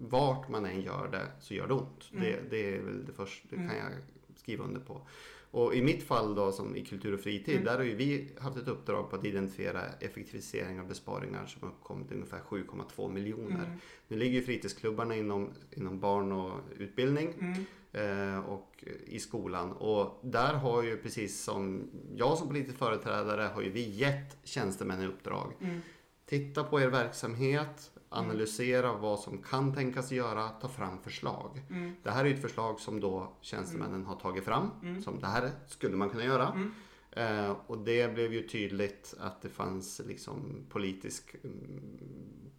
[0.00, 2.10] Vart man än gör det så gör det ont.
[2.12, 2.24] Mm.
[2.24, 3.76] Det, det är väl det första, det kan Mm.
[3.76, 3.92] jag
[4.38, 5.06] skriva under på.
[5.52, 7.64] Och i mitt fall då som i kultur och fritid, Mm.
[7.64, 12.08] där har ju vi haft ett uppdrag på att identifiera effektiviseringar och besparingar som uppkommit
[12.08, 13.64] till ungefär 7,2 miljoner.
[13.64, 13.78] Mm.
[14.08, 17.64] Nu ligger ju fritidsklubbarna inom, inom barn och utbildning Mm.
[17.92, 19.72] eh, och i skolan.
[19.72, 25.02] Och där har ju precis som jag som politisk företrädare har ju vi gett tjänstemän
[25.02, 25.52] i uppdrag.
[25.60, 25.80] Mm.
[26.26, 31.62] Titta på er verksamhet, analysera vad som kan tänkas göra, ta fram förslag.
[31.70, 31.92] Mm.
[32.02, 34.70] Det här är ett förslag som då tjänstemännen har tagit fram.
[34.82, 35.02] Mm.
[35.02, 36.48] Som det här skulle man kunna göra.
[36.48, 36.72] Mm.
[37.12, 41.34] Eh, och det blev ju tydligt att det fanns liksom politisk...
[41.44, 41.98] Mm,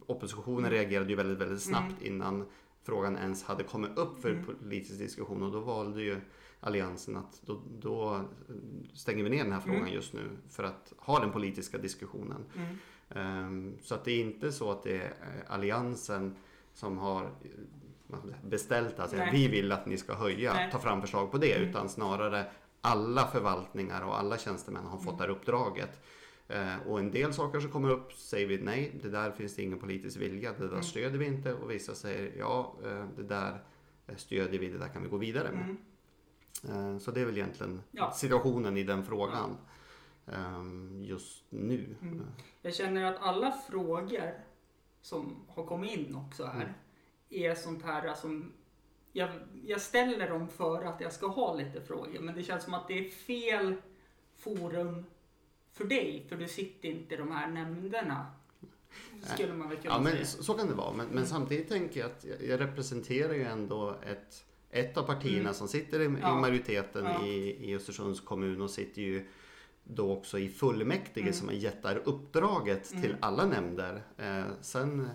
[0.06, 0.72] oppositionen Mm.
[0.72, 2.46] reagerade ju väldigt, väldigt snabbt innan
[2.84, 4.46] frågan ens hade kommit upp för Mm.
[4.46, 5.44] politisk diskussion.
[5.44, 6.22] Och då valde ju
[6.60, 8.22] Alliansen att då, då
[8.94, 9.94] stänger vi ner den här frågan Mm.
[9.94, 12.46] just nu för att ha den politiska diskussionen.
[13.16, 16.36] Ehm, Så att det är inte så att det är eh, Alliansen
[16.74, 17.30] som har
[18.44, 19.30] beställt att Nej.
[19.34, 20.72] vi vill att ni ska höja, Nej.
[20.72, 21.54] ta fram förslag på det.
[21.56, 21.70] Mm.
[21.70, 22.46] Utan snarare
[22.82, 25.18] alla förvaltningar och alla tjänstemän har fått Mm.
[25.18, 26.00] det här uppdraget.
[26.48, 29.64] Eh, Och en del saker som kommer upp säger vi nej, det där finns det
[29.64, 30.84] ingen politisk vilja, det där Mm.
[30.84, 31.54] stödjer vi inte.
[31.54, 33.64] Och vissa säger ja, eh, det där
[34.08, 35.64] eh, stödjer vi, det där kan vi gå vidare med.
[35.64, 36.94] Mm.
[36.94, 38.12] Eh, Så det är väl egentligen Ja.
[38.12, 39.56] situationen i den frågan ehm,
[41.04, 41.96] just nu.
[42.02, 42.22] Mm.
[42.62, 44.32] Jag känner att alla frågor
[45.02, 46.74] som har kommit in också här Mm.
[47.30, 48.52] är sånt här som
[49.12, 49.30] jag,
[49.66, 52.88] jag ställer dem för att jag ska ha lite frågor men det känns som att
[52.88, 53.76] det är fel
[54.36, 55.06] forum
[55.72, 58.26] för dig för du sitter inte i de här nämnderna.
[59.24, 60.26] Skulle man väl kunna Ja, men säga.
[60.26, 60.92] så, så kan det vara.
[60.92, 61.26] Men, men Mm.
[61.30, 65.54] samtidigt tänker jag att jag, jag representerar ju ändå ett, ett av partierna Mm.
[65.54, 66.38] som sitter i, Ja.
[66.38, 67.26] i majoriteten Ja.
[67.26, 69.28] i, i Östersunds kommun och sitter ju
[69.96, 71.34] då också i fullmäktige Mm.
[71.34, 71.50] som
[71.82, 73.02] det här uppdraget Mm.
[73.02, 74.04] till alla nämnder.
[74.18, 75.10] Eh, sen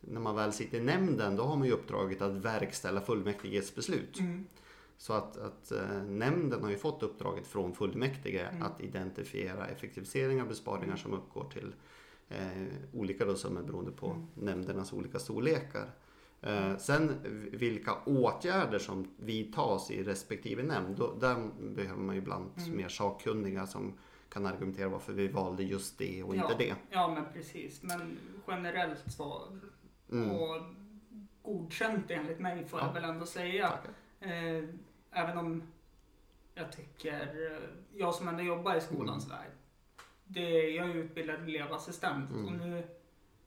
[0.00, 4.18] när man väl sitter i nämnden då har man ju uppdraget att verkställa fullmäktiges beslut.
[4.20, 4.46] Mm.
[4.96, 8.62] Så att, att eh, nämnden har ju fått uppdraget från fullmäktige Mm.
[8.62, 10.98] att identifiera effektiviseringar och besparingar Mm.
[10.98, 11.74] som uppgår till
[12.28, 14.26] eh, olika då summor beroende på Mm.
[14.34, 15.90] nämndernas olika storlekar.
[16.42, 17.12] Eh, sen
[17.52, 22.76] vilka åtgärder som vidtas i respektive nämnd, då, där behöver man ju ibland Mm.
[22.76, 23.92] mer sakkunniga som
[24.30, 26.42] kan argumentera varför vi valde just det och Ja.
[26.42, 26.74] inte det.
[26.90, 27.82] Ja men precis.
[27.82, 29.42] Men generellt så
[30.12, 30.30] Mm.
[30.30, 30.62] och
[31.42, 32.86] godkänt enligt mig får Ja.
[32.86, 33.78] jag väl ändå säga.
[34.20, 34.64] Eh,
[35.10, 35.62] även om
[36.54, 37.58] jag tycker, eh,
[37.92, 39.50] jag som ändå jobbar i skolans värld,
[40.24, 42.46] det, jag är utbildad elevassistent Mm.
[42.46, 42.82] och nu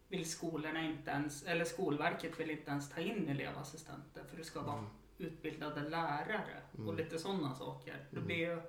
[0.07, 4.61] vill skolorna inte ens, eller Skolverket vill inte ens ta in elevassistenter för det ska
[4.61, 4.89] vara Mm.
[5.17, 6.95] utbildade lärare och Mm.
[6.95, 8.05] lite sådana saker.
[8.09, 8.27] Det Mm.
[8.27, 8.61] blir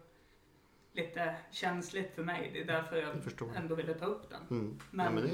[0.95, 3.15] lite känsligt för mig, det är därför jag
[3.55, 4.59] Jag ändå ville ta upp den.
[4.59, 4.79] Mm.
[4.91, 5.31] Men- ja, men det,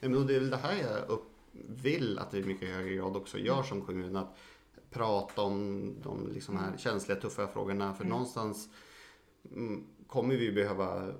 [0.00, 1.24] nej, men det är väl det här jag upp,
[1.68, 3.64] vill att vi i mycket högre grad också gör Mm.
[3.64, 4.16] som kommun.
[4.16, 4.36] Att
[4.90, 6.78] prata om de liksom här Mm.
[6.78, 7.94] känsliga, tuffa frågorna.
[7.94, 8.10] För Mm.
[8.12, 8.68] någonstans
[9.52, 11.12] mm, kommer vi behöva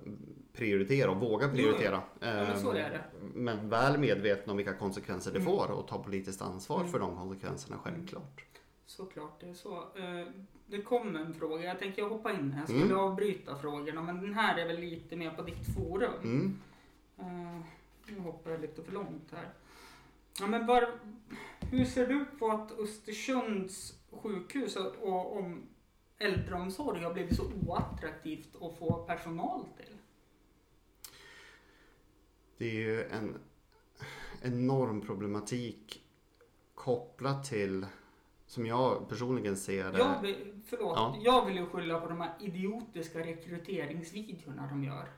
[0.53, 2.03] prioritera och våga prioritera.
[2.21, 3.07] men så Ehm, är.
[3.35, 5.47] Men väl medvetna om vilka konsekvenser det Mm.
[5.53, 8.45] får och ta politiskt ansvar för de konsekvenserna självklart.
[8.87, 9.77] Såklart, det är så.
[9.99, 10.27] Eh,
[10.67, 12.61] Det kom en fråga, jag tänker jag hoppa in här.
[12.61, 12.99] Jag skulle Mm.
[12.99, 16.23] avbryta frågorna men den här är väl lite mer på ditt forum.
[16.23, 16.59] Mm.
[17.19, 17.61] Eh,
[18.07, 19.49] Nu hoppar jag lite för långt här.
[20.41, 20.99] Ja, men var,
[21.61, 25.63] hur ser du på att Östersunds sjukhus och, och om
[26.19, 29.97] äldreomsorg har blivit så oattraktivt att få personal till?
[32.59, 33.39] Det är ju en
[34.43, 36.03] enorm problematik
[36.75, 37.87] kopplat till,
[38.47, 41.17] som jag personligen ser det, Jag vill, förlåt, Ja.
[41.25, 45.09] jag vill ju skylla på de här idiotiska rekryteringsvideorna de gör.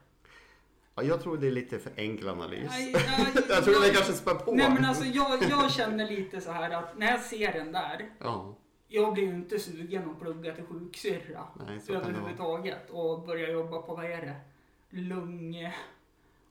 [0.94, 2.70] Ja, jag tror det är lite för enkel analys.
[2.72, 4.52] Aj, aj, jag tror jag- det kanske spär på.
[4.52, 8.10] Nej men alltså jag, jag känner lite så här att när jag ser den där,
[8.18, 8.54] Ja,
[8.88, 13.94] jag blir ju inte sugen att plugga till sjuksyrra nej, överhuvudtaget och börja jobba på,
[13.94, 14.36] vad är det,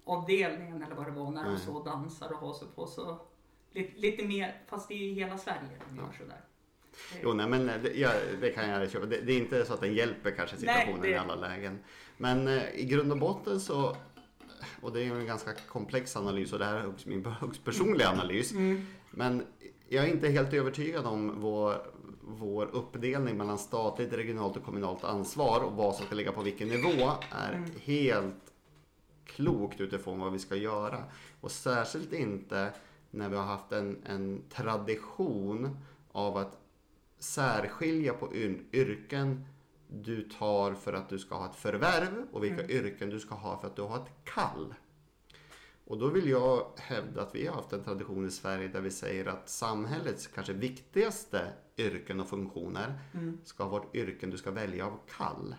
[0.05, 1.59] lungavdelningen eller vad det var när de Nej.
[1.65, 3.17] så dansar och har sig på så.
[3.71, 6.17] Lite, lite mer, fast det är i hela Sverige de gör Ja.
[6.19, 6.41] sådär.
[7.23, 9.05] Jo, nej, men det, ja, det kan jag köpa.
[9.05, 11.79] Det, det är inte så att den hjälper kanske situationen Nej, det- i alla lägen.
[12.17, 13.95] Men eh, i grund och botten så,
[14.81, 18.51] och det är en ganska komplex analys och det här är min högst personliga analys.
[18.51, 18.85] Mm.
[19.11, 19.43] Men
[19.89, 21.75] jag är inte helt övertygad om vår,
[22.21, 26.67] vår uppdelning mellan statligt, regionalt och kommunalt ansvar och vad som ska ligga på vilken
[26.67, 27.69] nivå är Mm.
[27.81, 28.35] helt
[29.25, 31.03] klokt utifrån vad vi ska göra.
[31.41, 32.69] Och särskilt inte
[33.11, 35.77] när vi har haft en, en tradition
[36.11, 36.57] av att
[37.19, 39.45] särskilja på yr- yrken
[39.87, 42.71] du tar för att du ska ha ett förvärv och vilka Mm.
[42.71, 44.73] yrken du ska ha för att du har ett kall.
[45.87, 48.91] Och då vill jag hävda att vi har haft en tradition i Sverige där vi
[48.91, 53.37] säger att samhällets kanske viktigaste yrken och funktioner Mm.
[53.43, 55.55] ska vara yrken du ska välja av kall.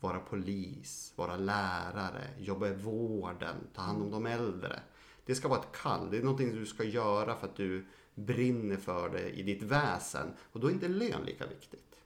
[0.00, 4.80] Vara polis, vara lärare, jobba i vården, ta hand om de äldre.
[5.24, 6.10] Det ska vara ett kall.
[6.10, 10.32] Det är någonting du ska göra för att du brinner för det i ditt väsen.
[10.52, 11.96] Och då är inte lön lika viktigt.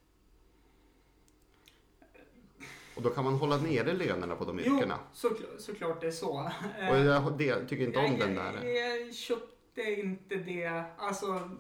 [2.97, 4.99] Och då kan man hålla nere lönerna på de Jo, yrkena.
[5.13, 6.51] såklart, såklart det är så.
[6.91, 8.65] Och jag det, tycker inte om jag, den där.
[8.65, 11.51] Jag, köpte inte det, alltså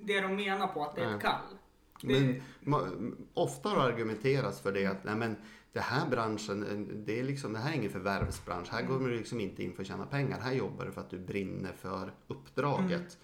[0.00, 1.14] det de menar på att det är Nej.
[1.14, 1.56] ett kall.
[2.02, 5.36] Det, Men ofta har argumenterats för det att nej men,
[5.72, 8.68] det här branschen, det är, liksom, det här är ingen förvärvsbransch.
[8.70, 10.40] Här går du liksom inte in för att tjäna pengar.
[10.40, 13.18] Här jobbar du för att du brinner för uppdraget.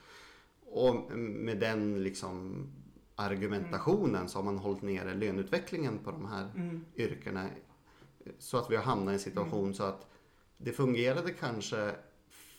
[0.70, 2.66] Och med den liksom
[3.14, 7.48] argumentationen så har man hållit nere löneutvecklingen på de här mm, yrkena.
[8.38, 10.06] Så att vi har hamnat i en situation så att
[10.56, 11.94] det fungerade kanske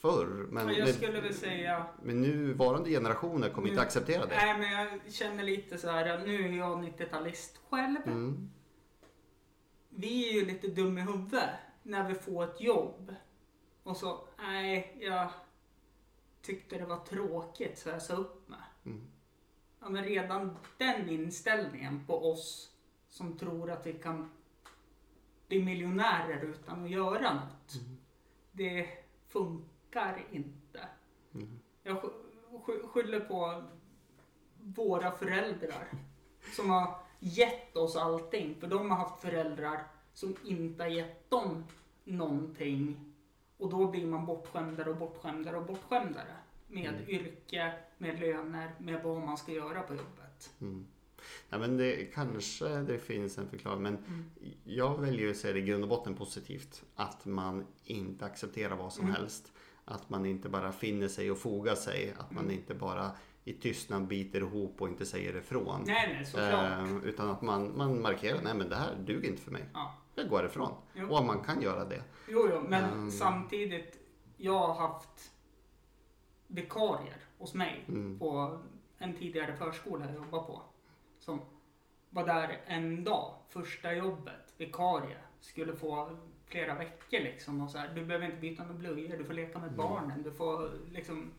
[0.01, 0.47] förr.
[0.49, 4.35] Men, men jag skulle väl säga, men nuvarande generationer kommer inte Nu- acceptera det.
[4.35, 7.97] nej men jag känner lite så här, att nu är jag 90-talist själv.
[8.05, 8.49] Mm.
[9.89, 11.49] Vi är ju lite dum i huvudet
[11.83, 13.15] när vi får ett jobb.
[13.83, 15.29] Och så, nej, jag
[16.41, 18.59] tyckte det var tråkigt så jag sa upp mig.
[18.85, 19.01] Mm.
[19.79, 22.71] Ja, men redan den inställningen på oss
[23.09, 24.29] som tror att vi kan
[25.47, 27.73] bli miljonärer utan att göra något.
[28.51, 28.89] Det
[29.27, 30.87] funkar inte.
[31.33, 31.59] Mm.
[31.83, 32.11] Jag sk-
[32.51, 33.63] sk- skyller på
[34.61, 35.87] våra föräldrar
[36.55, 38.55] som har gett oss allting.
[38.59, 41.63] För de har haft föräldrar som inte har gett dem
[42.03, 43.08] någonting.
[43.59, 46.35] Och då blir man bortskämdare och bortskämdare och bortskämdare.
[46.67, 47.09] Med Mm.
[47.09, 50.49] yrke, med löner, med vad man ska göra på jobbet.
[50.61, 50.85] Mm.
[51.49, 54.25] Ja, men det, kanske det finns en förklaring men Mm.
[54.63, 56.83] jag väljer att se det i grund och botten positivt.
[56.95, 59.15] Att man inte accepterar vad som Mm.
[59.15, 59.51] helst.
[59.85, 62.13] Att man inte bara finner sig och fogar sig.
[62.17, 62.55] Att man Mm.
[62.55, 63.11] inte bara
[63.45, 65.83] i tystnad biter ihop och inte säger ifrån.
[65.85, 66.79] Nej, nej, såklart.
[66.79, 69.65] Eh, utan att man, man markerar, nej men det här duger inte för mig.
[69.73, 69.93] Ja.
[70.19, 70.71] Jag går ifrån.
[70.93, 71.09] Jo.
[71.15, 72.03] Och man kan göra det.
[72.27, 73.11] Jo, jo, men Mm.
[73.11, 73.99] samtidigt,
[74.37, 75.31] jag har haft
[76.47, 78.19] vikarier hos mig Mm.
[78.19, 78.59] på
[78.97, 80.61] en tidigare förskola jag jobbade på.
[81.19, 81.41] Som
[82.09, 85.17] var där en dag, första jobbet, vikarie.
[85.41, 87.61] Skulle få flera veckor liksom.
[87.61, 89.77] Och så här, du behöver inte byta några blöjor, du får leka med Mm.
[89.77, 91.31] barnen, du får liksom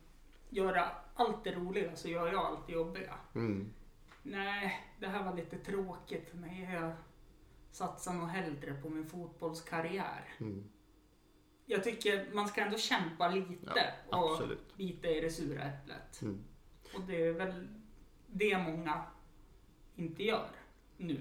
[0.48, 3.14] göra allt det roliga så gör jag allt det jobbiga.
[3.34, 3.72] Mm.
[4.22, 6.68] Nej, det här var lite tråkigt för mig.
[6.72, 6.92] Jag
[7.70, 10.34] satsar nog hellre på min fotbollskarriär.
[10.40, 10.64] Mm.
[11.66, 14.76] Jag tycker man ska ändå kämpa lite Ja, och absolut.
[14.76, 16.22] bita i det sura äpplet.
[16.22, 16.44] Mm.
[16.94, 17.68] Och det är väl
[18.26, 19.02] det många
[19.96, 20.48] inte gör
[20.96, 21.20] nu.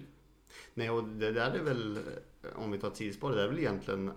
[0.73, 1.99] Nej, och det där är väl,
[2.55, 4.11] om vi tar ett sidospår, det är väl egentligen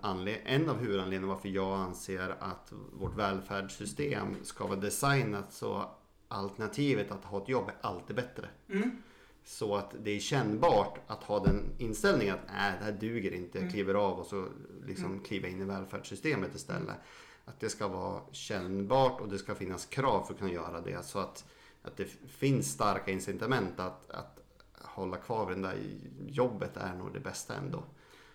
[0.45, 5.91] en av huvudanledningarna varför jag anser att vårt välfärdssystem ska vara designat så
[6.29, 8.49] alternativet att ha ett jobb är alltid bättre.
[8.69, 9.03] Mm.
[9.45, 13.59] Så att det är kännbart att ha den inställningen att nej, det här duger inte,
[13.59, 13.73] jag Mm.
[13.73, 14.49] kliver av och så
[14.87, 15.21] liksom Mm.
[15.21, 16.97] kliva in i välfärdssystemet istället.
[17.45, 21.03] Att det ska vara kännbart och det ska finnas krav för att kunna göra det.
[21.05, 21.45] Så att,
[21.83, 24.39] att det finns starka incitament att, att
[24.83, 25.79] hålla kvar vid det där
[26.29, 27.83] jobbet är nog det bästa ändå.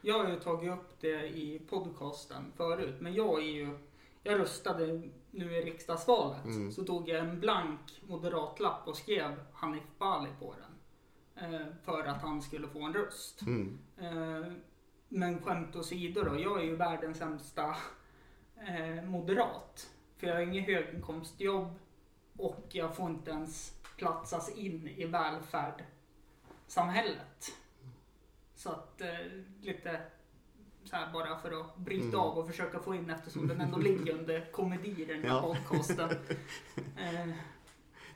[0.01, 3.77] Jag har ju tagit upp det i podcasten förut, men jag är ju...
[4.23, 6.71] Jag röstade nu i riksdagsvalet, Mm.
[6.71, 10.66] så tog jag en blank moderatlapp och skrev Hanif Bali på den.
[11.41, 13.41] Eh, för att han skulle få en röst.
[13.41, 13.79] Mm.
[13.97, 14.45] Eh,
[15.09, 17.75] men skämt åsido då, jag är ju världens sämsta
[18.67, 19.89] eh, moderat.
[20.17, 21.79] För jag har inget höginkomstjobb
[22.37, 27.51] och jag får inte ens platsas in i välfärdssamhället.
[28.55, 29.01] Så att
[29.61, 30.01] lite
[30.83, 32.19] så här bara för att bryta Mm.
[32.19, 35.41] av och försöka få in eftersom den ändå ligger under komedi i den här Ja.
[35.41, 36.09] podcasten.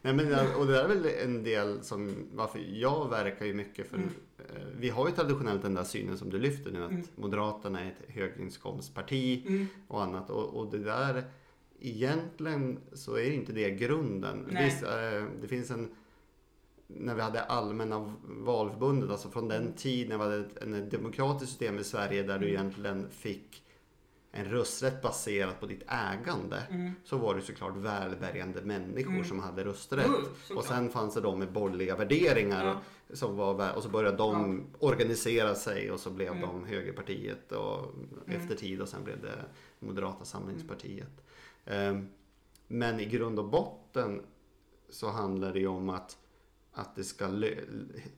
[0.02, 3.88] Nej, men, och det där är väl en del som, varför jag verkar ju mycket
[3.88, 4.10] för, Mm.
[4.40, 7.04] eh, vi har ju traditionellt den där synen som du lyfter nu, att Mm.
[7.16, 10.30] Moderaterna är ett höginkomstparti mm, och annat.
[10.30, 11.24] Och, och det där,
[11.80, 14.58] egentligen så är inte det grunden.
[14.64, 15.90] Visst, eh, det finns en
[16.88, 21.50] när vi hade allmänna valförbundet, alltså från den tid när vi hade ett, en demokratiskt
[21.52, 22.60] system i Sverige där du Mm.
[22.62, 23.64] egentligen fick
[24.32, 26.64] en rösträtt baserat på ditt ägande.
[26.70, 26.92] Mm.
[27.04, 29.24] Så var det såklart välbärgande människor Mm.
[29.26, 30.06] som hade rösträtt.
[30.06, 30.58] Såklart.
[30.58, 32.66] och sen fanns det de med borgerliga värderingar.
[32.66, 32.82] Ja.
[33.16, 36.42] Som var, och så började de organisera sig och så blev Mm.
[36.42, 37.86] de högerpartiet och
[38.28, 38.42] Mm.
[38.42, 39.36] efter tid och sen blev det
[39.80, 41.24] Moderata samlingspartiet.
[41.66, 42.10] Ehm,
[42.68, 44.22] Men i grund och botten
[44.90, 46.18] så handlar det ju om att,
[46.74, 47.28] att det ska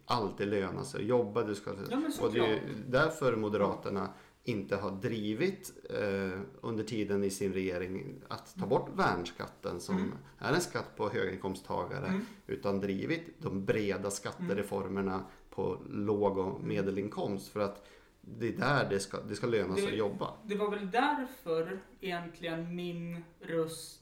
[0.05, 1.43] alltid löna sig att jobba.
[1.43, 4.09] Du ska, Ja, och det är ju därför Moderaterna
[4.43, 10.11] inte har drivit eh, under tiden i sin regering att ta bort värnskatten som Mm.
[10.39, 12.25] är en skatt på höginkomsttagare Mm.
[12.47, 16.67] utan drivit de breda skattereformerna på låg och Mm.
[16.67, 17.85] medelinkomst för att
[18.21, 20.33] det är där det ska, det ska löna sig att jobba.
[20.43, 24.01] Det var väl därför egentligen min röst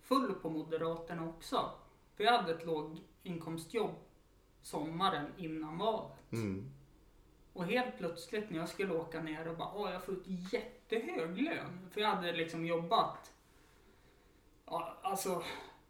[0.00, 1.70] föll på Moderaterna också.
[2.16, 3.90] För jag hade ett låginkomstjobb
[4.62, 6.32] sommaren innan valet.
[6.32, 6.70] Mm.
[7.56, 11.38] Och helt plötsligt när jag skulle åka ner och bara, åh jag får ut jättehög
[11.42, 11.88] lön.
[11.90, 13.32] För jag hade liksom jobbat,
[14.66, 15.42] ja, alltså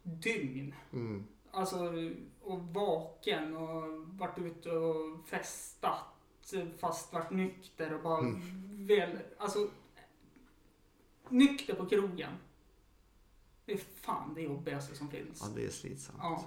[0.03, 0.75] dygn.
[0.93, 1.27] Mm.
[1.51, 1.77] Alltså,
[2.41, 6.03] och vaken och varit ute och festat
[6.79, 8.85] fast varit nykter och bara Mm.
[8.87, 9.67] väl, alltså
[11.29, 12.31] nykter på krogen.
[13.65, 15.41] Det är fan det jobbigaste som finns.
[15.41, 16.19] Ja, det är slitsamt.
[16.21, 16.43] Ja.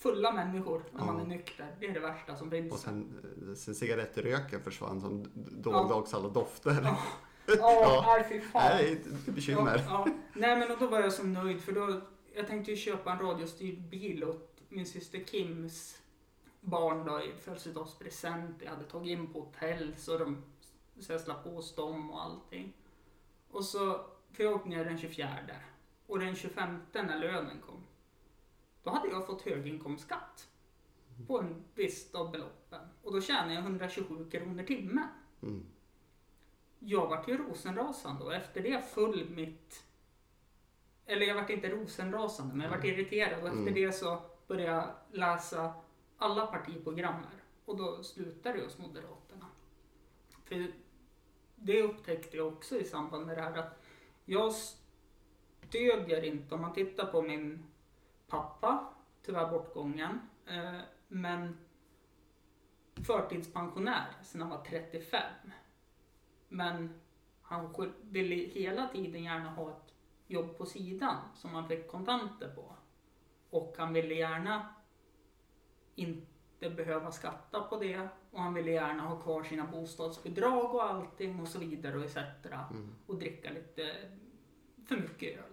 [0.00, 2.72] Fulla människor när man är nykter, det är det värsta som finns.
[2.72, 6.80] Och sen, eh, sen cigarettröken försvann som dolde också alla dofter.
[6.82, 6.98] Ja.
[7.46, 8.18] Ja.
[8.18, 8.62] Ja, fy fan.
[8.76, 9.84] Nej, det är bekymmer.
[9.86, 10.12] Ja, ja.
[10.34, 12.00] Nej men då var jag så nöjd för då,
[12.34, 16.02] jag tänkte ju köpa en radiostyrd bil åt min syster Kims
[16.60, 18.56] barn då i födelsedagspresent.
[18.62, 20.42] Jag hade tagit in på hotell så, de,
[21.00, 22.72] så jag slapp hos dem och allting.
[23.50, 24.00] Och så,
[24.32, 25.28] för jag åkte ner den 24
[26.06, 27.84] och den 25 när lönen kom.
[28.82, 30.48] Då hade jag fått höginkomstskatt
[31.26, 32.80] på en viss av beloppen.
[33.02, 35.08] Och då tjänade jag 127 kronor timmen.
[35.42, 35.66] Mm.
[36.78, 39.84] Jag vart ju rosenrasande och efter det föll mitt...
[41.06, 43.74] Eller jag vart inte rosenrasande, men jag vart irriterad och efter Mm.
[43.74, 45.74] det så började jag läsa
[46.18, 49.46] alla partiprogrammer och då slutade jag hos Moderaterna.
[50.44, 50.72] För
[51.56, 53.82] det upptäckte jag också i samband med det här att
[54.24, 54.52] jag
[55.68, 57.69] stödjer inte, om man tittar på min
[58.30, 58.88] pappa,
[59.22, 61.58] tyvärr bortgången, eh, men
[63.06, 65.22] förtidspensionär sedan han var 35.
[66.48, 67.00] Men
[67.42, 69.94] han ville hela tiden gärna ha ett
[70.26, 72.74] jobb på sidan som han fick kontanter på.
[73.50, 74.74] Och han ville gärna
[75.94, 81.40] inte behöva skatta på det och han ville gärna ha kvar sina bostadsbidrag och allting
[81.40, 82.16] och så vidare och etc.
[82.16, 82.94] Mm.
[83.06, 83.96] Och dricka lite
[84.86, 85.49] för mycket öl.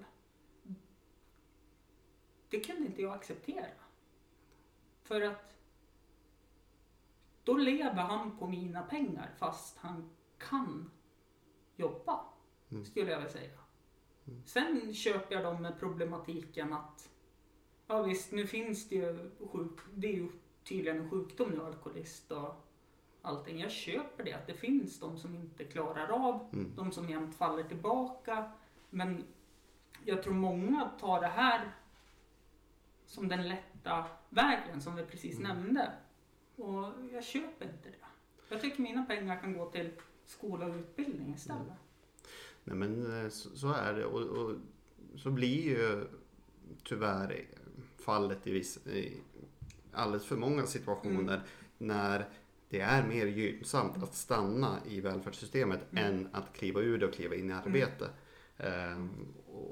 [2.50, 3.66] Det kunde inte jag acceptera.
[5.04, 5.56] För att
[7.44, 10.92] då lever han på mina pengar fast han kan
[11.76, 12.20] jobba.
[12.72, 12.86] Mm.
[12.86, 13.58] Skulle jag vilja säga.
[14.46, 17.10] Sen köper jag dem med problematiken att
[17.88, 20.30] ja visst, nu finns det ju sjuk, det är ju
[20.64, 22.56] tydligen en sjukdom nu, alkoholist och
[23.22, 23.60] allting.
[23.60, 26.72] Jag köper det, att det finns de som inte klarar av, Mm.
[26.76, 28.52] de som jämt faller tillbaka.
[28.90, 29.24] Men
[30.06, 31.72] jag tror många tar det här
[33.08, 35.48] som den lätta vägen som vi precis Mm.
[35.58, 35.92] nämnde.
[36.56, 38.06] Och jag köper inte det.
[38.50, 39.90] Jag tycker mina pengar kan gå till
[40.26, 41.74] skola och utbildning istället.
[42.64, 44.56] Nej men eh, så, så är det och, och
[45.16, 46.08] så blir ju
[46.84, 47.46] tyvärr
[48.06, 49.18] fallet i, viss, i
[49.94, 51.48] alldeles för många situationer Mm.
[51.78, 52.30] när
[52.70, 56.04] det är mer gynnsamt att stanna i välfärdssystemet Mm.
[56.06, 58.10] än att kliva ur det och kliva in i arbete.
[58.58, 59.26] Ehm,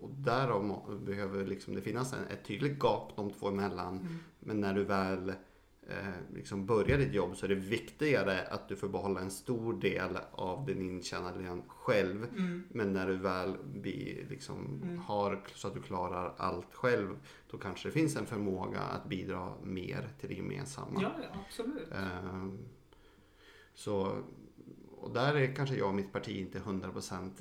[0.04, 3.98] och därav behöver liksom det finnas en, ett tydligt gap de två emellan.
[4.00, 4.18] Mm.
[4.39, 5.30] Men när du väl
[5.88, 9.74] eh, liksom börjar ditt jobb så är det viktigare att du får behålla en stor
[9.74, 12.24] del av din intjänade lön själv.
[12.38, 12.64] Mm.
[12.70, 14.98] Men när du väl blir, liksom, Mm.
[14.98, 17.16] har så att du klarar allt själv
[17.52, 21.02] då kanske det finns en förmåga att bidra mer till det gemensamma.
[21.02, 21.91] Ja, ja, absolut.
[21.91, 22.58] Ehm,
[23.74, 24.18] så,
[24.98, 27.32] och där är kanske jag och mitt parti inte 100%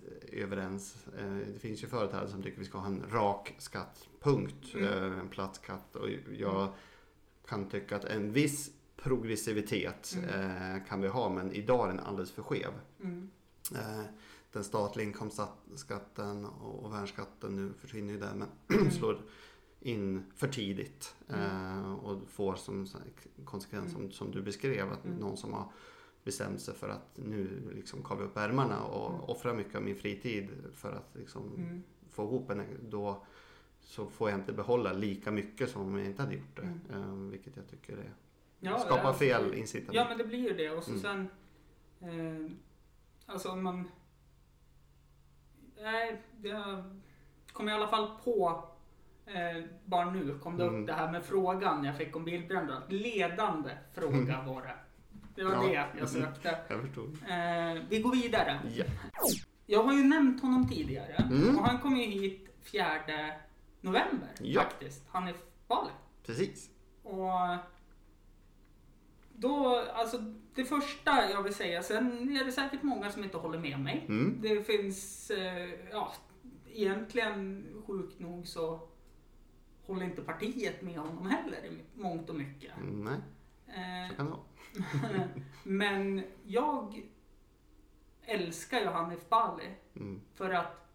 [0.42, 1.06] överens.
[1.18, 4.74] Eh, det finns ju företrädare som tycker vi ska ha en rak skatt, punkt.
[4.74, 4.84] Mm.
[5.12, 5.96] Eh, en platt skatt.
[5.96, 6.08] Och
[6.38, 6.68] jag
[7.48, 10.30] kan tycka att en viss progressivitet Mm.
[10.76, 12.70] eh, kan vi ha men idag är den alldeles för skev.
[13.02, 13.30] Mm.
[14.52, 18.48] Den statliga inkomstskatten och värnskatten nu försvinner ju där men
[18.80, 18.90] Mm.
[18.90, 19.20] slår
[19.80, 21.94] in för tidigt Mm.
[21.94, 22.86] och får som
[23.44, 25.16] konsekvens som, som du beskrev att Mm.
[25.18, 25.68] någon som har
[26.24, 29.20] bestämt sig för att nu liksom kavla upp ärmarna och Mm.
[29.24, 31.82] offra mycket av min fritid för att liksom Mm.
[32.10, 33.24] få ihop en då
[33.80, 36.62] så får jag inte behålla lika mycket som om jag inte hade gjort det.
[36.62, 36.80] Mm.
[37.24, 38.12] Eh, vilket jag tycker är,
[38.60, 39.94] Ja, skapar alltså, fel incitament.
[39.96, 40.70] Ja, men det blir ju det.
[40.70, 41.02] Och så Mm.
[41.02, 41.28] sen...
[42.00, 42.50] Eh,
[43.26, 43.88] alltså om man...
[45.82, 46.84] Nej, jag
[47.52, 48.64] kom i alla fall på...
[49.26, 50.80] Eh, bara nu kom det Mm.
[50.80, 52.82] upp det här med frågan jag fick om bilbränder.
[52.88, 54.74] Ledande fråga var det.
[55.34, 55.62] Det var Ja.
[55.62, 56.58] det jag sökte.
[56.68, 57.18] Jag förstod.
[57.28, 58.60] Eh, vi går vidare.
[58.76, 58.84] Ja.
[59.66, 61.14] Jag har ju nämnt honom tidigare.
[61.30, 61.58] Mm.
[61.58, 63.32] Och han kom ju hit 4
[63.80, 64.60] november Ja.
[64.62, 65.04] faktiskt.
[65.08, 65.34] Han är
[65.68, 65.90] Bali.
[66.26, 66.70] Precis.
[67.02, 67.56] Och
[69.32, 70.18] då, alltså
[70.54, 74.04] det första jag vill säga, sen är det säkert många som inte håller med mig.
[74.08, 74.38] Mm.
[74.42, 76.12] Det finns, eh, ja,
[76.72, 78.88] egentligen sjukt nog så
[79.86, 82.76] håller inte partiet med honom heller i mångt och mycket.
[82.76, 83.18] Mm, nej,
[83.66, 84.40] Eh, så kan det vara.
[85.62, 87.02] Men jag
[88.22, 90.20] älskar ju Hanif Bali Mm.
[90.34, 90.88] för att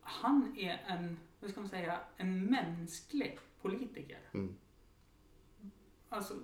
[0.00, 4.18] han är en, hur ska man säga, en mänsklig politiker.
[4.34, 4.56] Mm.
[6.08, 6.34] Alltså,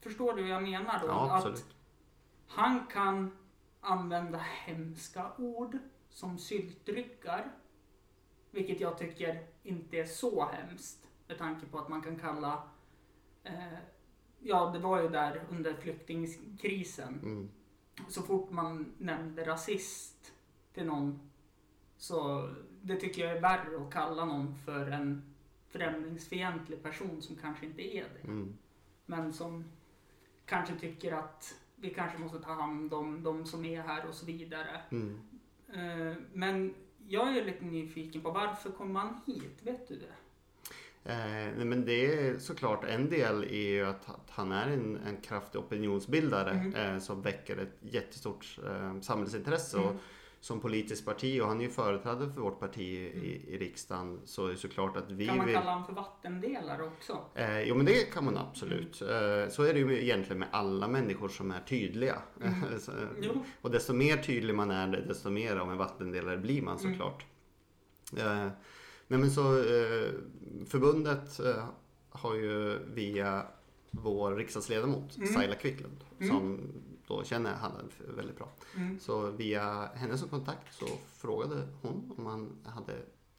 [0.00, 1.06] förstår du vad jag menar då?
[1.06, 1.76] Ja, att absolut.
[2.46, 3.36] han kan
[3.80, 5.78] använda hemska ord
[6.10, 7.50] som syltryckar.
[8.50, 11.08] Vilket jag tycker inte är så hemskt.
[11.26, 12.62] Med tanke på att man kan kalla,
[13.44, 13.78] eh,
[14.40, 17.20] ja det var ju där under flyktingkrisen.
[17.22, 17.48] Mm.
[18.08, 20.32] Så fort man nämnde rasist
[20.72, 21.28] till någon
[21.96, 22.48] så
[22.82, 25.22] det tycker jag är värre att kalla någon för en
[25.68, 28.28] främlingsfientlig person som kanske inte är det.
[28.28, 28.54] Mm.
[29.06, 29.64] Men som
[30.44, 34.26] kanske tycker att vi kanske måste ta hand om de som är här och så
[34.26, 34.80] vidare.
[34.90, 35.20] Mm.
[35.72, 36.74] Eh, Men
[37.08, 39.62] jag är lite nyfiken på varför kommer han hit?
[39.62, 40.14] Vet du det?
[41.04, 45.16] Eh, men det är såklart en del är ju att, att han är en, en
[45.16, 46.74] kraftig opinionsbildare Mm.
[46.74, 49.76] eh, som väcker ett jättestort eh, samhällsintresse.
[49.78, 49.88] Mm.
[49.88, 49.94] Och
[50.40, 54.46] som politiskt parti, och han är ju företrädare för vårt parti i, i riksdagen, så
[54.46, 57.18] är det såklart att vi Kan man kalla honom för vattendelare också?
[57.34, 59.02] Eh, jo men det kan man absolut.
[59.02, 62.16] Eh, så är det ju egentligen med alla människor som är tydliga.
[62.42, 62.54] Mm.
[62.80, 62.92] Så,
[63.60, 66.92] och desto mer tydlig man är, desto mer av en vattendelare blir man Mm.
[66.92, 67.26] såklart.
[68.18, 68.48] Eh,
[69.08, 70.10] nej men så eh,
[70.66, 71.64] förbundet eh,
[72.10, 73.46] har ju via
[73.90, 75.28] vår riksdagsledamot Mm.
[75.28, 76.28] Saila Quicklund Mm.
[76.30, 76.60] som
[77.06, 78.48] då känner Halland väldigt bra.
[78.76, 79.00] Mm.
[79.00, 82.92] Så via henne som kontakt så frågade hon om han hade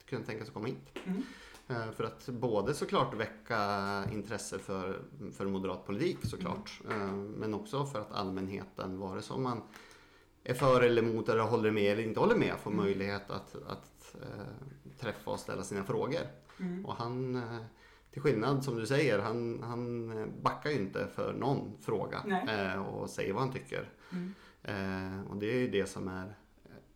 [0.04, 0.98] kunnat tänka sig att komma hit.
[1.04, 1.22] Mm.
[1.68, 5.00] Eh, För att både såklart väcka intresse för,
[5.32, 6.80] för moderat politik såklart.
[6.90, 9.62] eh, Men också för att allmänheten, vare sig man
[10.44, 12.84] är för eller emot eller håller med eller inte håller med, får Mm.
[12.84, 14.44] möjlighet att, att eh,
[15.00, 16.20] träffa och ställa sina frågor.
[16.60, 16.86] Mm.
[16.86, 17.56] Och han, eh,
[18.10, 22.48] till skillnad som du säger, han, han eh, backar ju inte för någon fråga Nej.
[22.48, 23.88] eh, och säger vad han tycker.
[24.12, 24.34] Mm.
[25.26, 26.36] Och det är ju det som är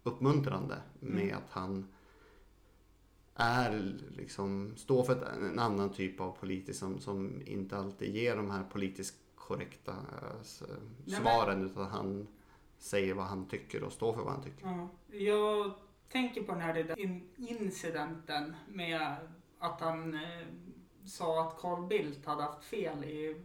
[0.02, 1.36] uppmuntrande med Mm.
[1.36, 1.88] att han
[3.34, 8.36] är liksom, står för ett, en annan typ av politik som, som inte alltid ger
[8.36, 9.94] de här politiskt korrekta
[10.40, 10.62] s-
[11.04, 12.26] men- svaren utan han
[12.78, 14.66] säger vad han tycker och står för vad han tycker.
[14.66, 14.88] Ja.
[15.18, 15.72] Jag
[16.14, 19.16] tänker på den här in- incidenten med
[19.58, 20.46] att han eh,
[21.04, 23.44] sa att Carl Bildt hade haft fel i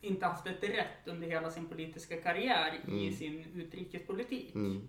[0.00, 3.12] inte haft ett rätt under hela sin politiska karriär i Mm.
[3.16, 4.54] sin utrikespolitik.
[4.54, 4.88] Mm.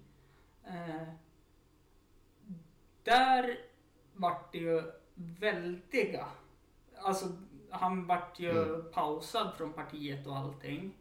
[0.67, 1.07] Eh,
[3.03, 3.59] där
[4.13, 4.81] vart det ju
[5.15, 6.25] väldiga,
[7.01, 7.25] alltså
[7.69, 8.91] han vart ju Mm.
[8.93, 10.91] pausad från partiet och allting.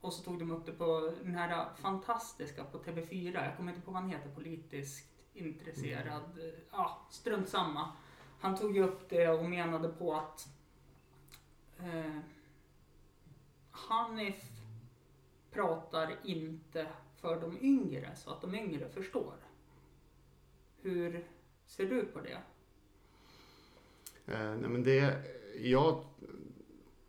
[0.00, 3.84] Och så tog de upp det på den här fantastiska på TV4, jag kommer inte
[3.84, 6.54] på vad han heter, politiskt intresserad, Mm.
[6.70, 7.92] ja strunt samma.
[8.40, 10.48] Han tog ju upp det och menade på att
[11.78, 12.18] eh,
[13.70, 14.42] Hanif
[15.50, 19.34] pratar inte för de yngre så att de yngre förstår.
[20.82, 21.26] Hur
[21.66, 22.42] ser du på det?
[24.26, 25.24] Eh, nej men det,
[25.60, 26.04] jag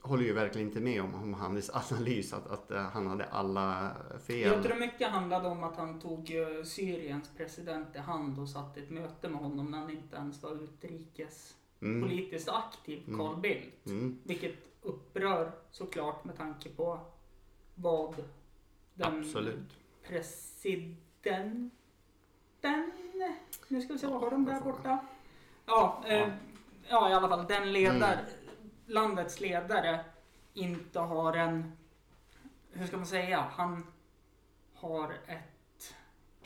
[0.06, 3.92] håller ju verkligen inte med om, om hans analys att, att eh, han hade alla
[4.28, 4.40] fel.
[4.52, 8.78] Jag tror mycket handlade om att han tog eh, Syriens president i hand och satt
[8.78, 12.62] i ett möte med honom när han inte ens var utrikespolitiskt Mm.
[12.68, 13.20] aktiv, Mm.
[13.20, 13.86] Carl Bildt.
[13.86, 14.20] Mm.
[14.24, 17.00] Vilket upprör såklart med tanke på
[17.76, 18.16] vad
[18.94, 19.78] den Absolut.
[20.08, 21.72] presidenten...
[23.68, 24.98] Nu ska vi se, vad har de där borta?
[25.66, 26.30] Ja, eh,
[26.90, 27.10] Ja.
[27.10, 28.26] i alla fall den ledare, Mm.
[28.86, 30.06] Landets ledare
[30.54, 31.72] inte har en,
[32.72, 33.88] hur ska man säga, han
[34.74, 35.96] har ett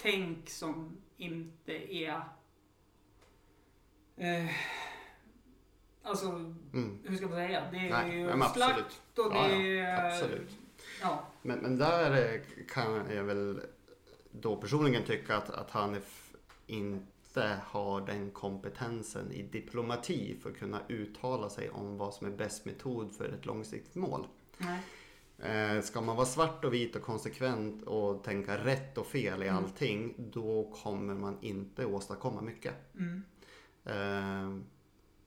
[0.01, 2.21] tänk som inte är
[4.17, 4.49] eh,
[6.03, 6.25] Alltså,
[6.73, 6.99] Mm.
[7.05, 7.71] hur ska man säga?
[7.71, 8.67] Det är Nej, ju men absolut.
[8.75, 10.11] slakt och Ja, det ja, är...
[10.11, 10.49] absolut.
[11.01, 11.23] Ja.
[11.41, 13.61] Men, men där eh, kan jag väl
[14.31, 16.33] då personligen tycka att, att Hanif
[16.67, 22.27] inte inte har den kompetensen i diplomati för att kunna uttala sig om vad som
[22.27, 24.27] är bäst metod för ett långsiktigt mål.
[24.57, 24.79] Nej.
[25.37, 29.47] Eh, ska man vara svart och vit och konsekvent och tänka rätt och fel i
[29.47, 29.63] Mm.
[29.63, 32.73] allting, då kommer man inte åstadkomma mycket.
[32.95, 33.23] Mm.
[33.85, 34.63] Eh,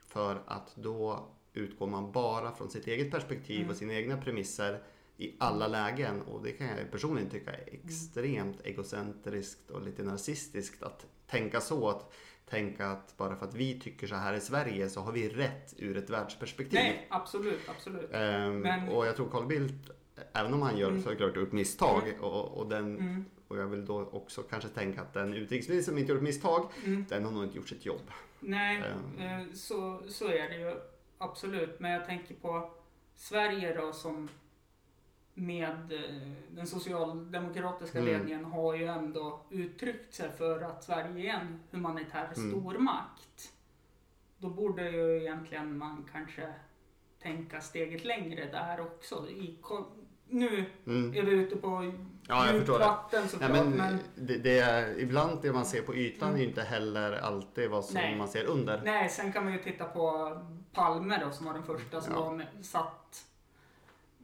[0.07, 3.71] för att då utgår man bara från sitt eget perspektiv Mm.
[3.71, 4.83] och sina egna premisser
[5.25, 6.23] i alla lägen.
[6.23, 11.89] Och det kan jag personligen tycka är extremt egocentriskt och lite narcissistiskt att tänka så.
[11.89, 12.13] Att
[12.49, 15.75] tänka att bara för att vi tycker så här i Sverige så har vi rätt
[15.79, 16.75] ur ett världsperspektiv.
[16.81, 18.11] Nej, absolut, absolut.
[18.13, 19.91] Ehm, Men- Och jag tror Carl Bildt,
[20.33, 21.03] även om han gör Mm.
[21.03, 23.25] såklart upp misstag och, och, den, Mm.
[23.49, 27.05] och jag vill då också kanske tänka att den utrikesminister som inte gjort misstag, Mm.
[27.09, 28.11] den har nog inte gjort sitt jobb.
[28.41, 28.83] Nej,
[29.19, 29.19] Ehm.
[29.49, 30.77] eh, så, så är det ju
[31.19, 31.81] absolut.
[31.81, 32.71] Men jag tänker på
[33.15, 34.29] Sverige då som
[35.35, 38.13] med eh, den socialdemokratiska Mm.
[38.13, 42.51] ledningen har ju ändå uttryckt sig för att Sverige är en humanitär Mm.
[42.51, 43.53] stormakt.
[44.39, 46.49] Då borde ju egentligen man kanske
[47.23, 49.29] tänka steget längre där också.
[49.29, 49.59] I,
[50.29, 51.15] nu Mm.
[51.15, 51.93] är vi ute på
[52.29, 53.51] Ja, djupt vatten såklart.
[53.51, 56.41] men, men, det, det är, ibland det man ser på ytan Mm.
[56.41, 58.17] är inte heller alltid vad som Nej.
[58.19, 58.81] man ser under.
[58.85, 60.37] Nej, sen kan man ju titta på
[60.73, 62.21] Palme då som var den första som Ja.
[62.25, 63.25] var med, satt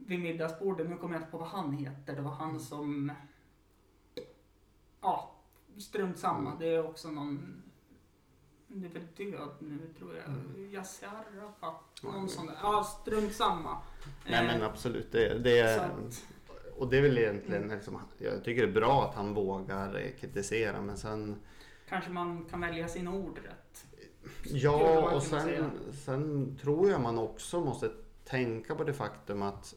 [0.09, 0.89] vid middagsbordet.
[0.89, 2.15] Nu kommer jag inte på vad han heter.
[2.15, 3.11] Det var han som...
[5.01, 5.35] Ja,
[5.77, 6.49] strunt samma.
[6.49, 6.59] Mm.
[6.59, 7.63] Det är också någon...
[8.67, 10.25] Det är väl död nu tror jag.
[10.25, 10.71] Mm.
[10.71, 12.03] Yasser Arafat.
[12.03, 12.55] Någon sån där.
[12.61, 13.77] Ja, strunt samma.
[14.25, 15.11] Nej Eh, men absolut.
[15.11, 15.91] Det, det, är,
[16.77, 20.11] och det är väl egentligen, liksom, jag tycker det är bra att han vågar eh,
[20.19, 21.35] kritisera men sen
[21.89, 23.85] Kanske man kan välja sina ord rätt.
[24.43, 25.71] Ja, och sen,
[26.05, 27.91] sen tror jag man också måste
[28.23, 29.75] tänka på det faktum att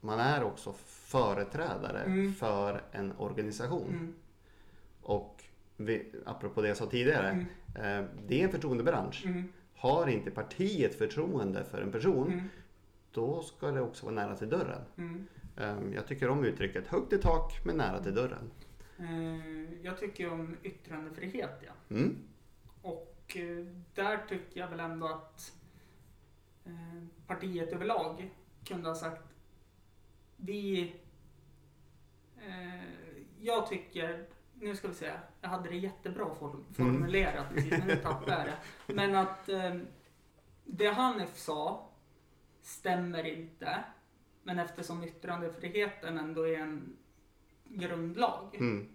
[0.00, 2.34] man är också företrädare Mm.
[2.34, 3.88] för en organisation.
[3.88, 4.14] Mm.
[5.02, 5.44] Och
[5.76, 7.46] vi, apropå det jag sa tidigare, Mm.
[8.04, 9.22] eh, det är en förtroendebransch.
[9.26, 9.52] Mm.
[9.76, 12.48] Har inte partiet förtroende för en person, Mm.
[13.12, 14.82] då ska det också vara nära till dörren.
[15.56, 18.50] Eh, jag tycker om uttrycket högt i tak men nära till dörren.
[18.98, 21.96] Eh, jag tycker om yttrandefrihet, ja.
[22.82, 25.52] Och eh, där tycker jag väl ändå att
[26.64, 28.30] eh, partiet överlag
[28.64, 29.22] kunde ha sagt
[30.40, 30.94] vi...
[32.46, 32.84] Eh,
[33.40, 37.96] jag tycker, nu ska vi se, jag hade det jättebra form- formulerat precis, men nu
[37.96, 38.92] tappade jag det.
[38.94, 39.74] Men att eh,
[40.64, 41.88] det Hanif sa
[42.62, 43.84] stämmer inte.
[44.42, 46.96] Men eftersom yttrandefriheten ändå är en
[47.64, 48.88] grundlag Mm.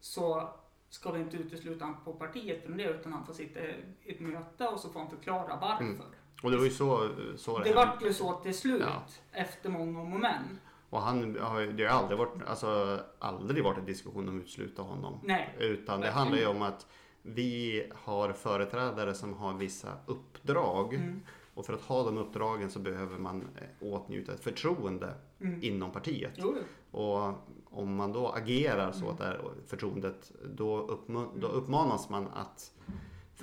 [0.00, 0.48] så
[0.88, 3.74] ska vi inte utesluta honom på partiet från det utan han får sitta i
[4.04, 5.84] ett möte och så får han förklara varför.
[5.84, 6.00] Mm.
[6.42, 7.74] Och det var ju så, så Det hände.
[7.86, 9.02] vart ju så till slut Ja.
[9.32, 10.60] efter många om och men.
[10.94, 14.42] Och han har ju- det har aldrig varit, alltså, aldrig varit en diskussion om att
[14.42, 15.18] utesluta honom.
[15.22, 15.54] Nej.
[15.60, 16.86] Utan det handlar ju om att
[17.22, 20.94] vi har företrädare som har vissa uppdrag.
[20.94, 21.20] Mm.
[21.54, 25.62] Och för att ha de uppdragen så behöver man eh, åtnjuta ett förtroende Mm.
[25.62, 26.32] inom partiet.
[26.36, 26.54] Jo,
[26.90, 27.32] Och
[27.70, 29.10] om man då agerar så Mm.
[29.10, 32.70] att det är förtroendet, då, uppma- då uppmanas man att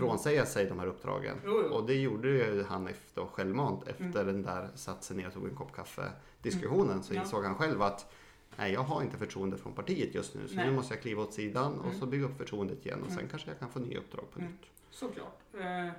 [0.08, 1.38] frånsäga sig de här uppdragen.
[1.46, 1.74] Jo, jo.
[1.76, 4.26] Och det gjorde ju han efter, självmant efter Mm.
[4.26, 7.04] den där satt sig ner och tog en kopp kaffe diskussionen.
[7.04, 7.22] Så Ja.
[7.22, 8.12] insåg han själv att
[8.58, 10.48] nej, jag har inte förtroende från partiet just nu.
[10.48, 10.66] Så Nej.
[10.70, 12.00] nu måste jag kliva åt sidan och Mm.
[12.00, 13.02] så bygga upp förtroendet igen.
[13.02, 13.30] Och sen Mm.
[13.30, 14.52] kanske jag kan få nya uppdrag på Mm.
[14.52, 14.62] nytt.
[14.90, 15.40] såklart.
[15.54, 15.90] Eh,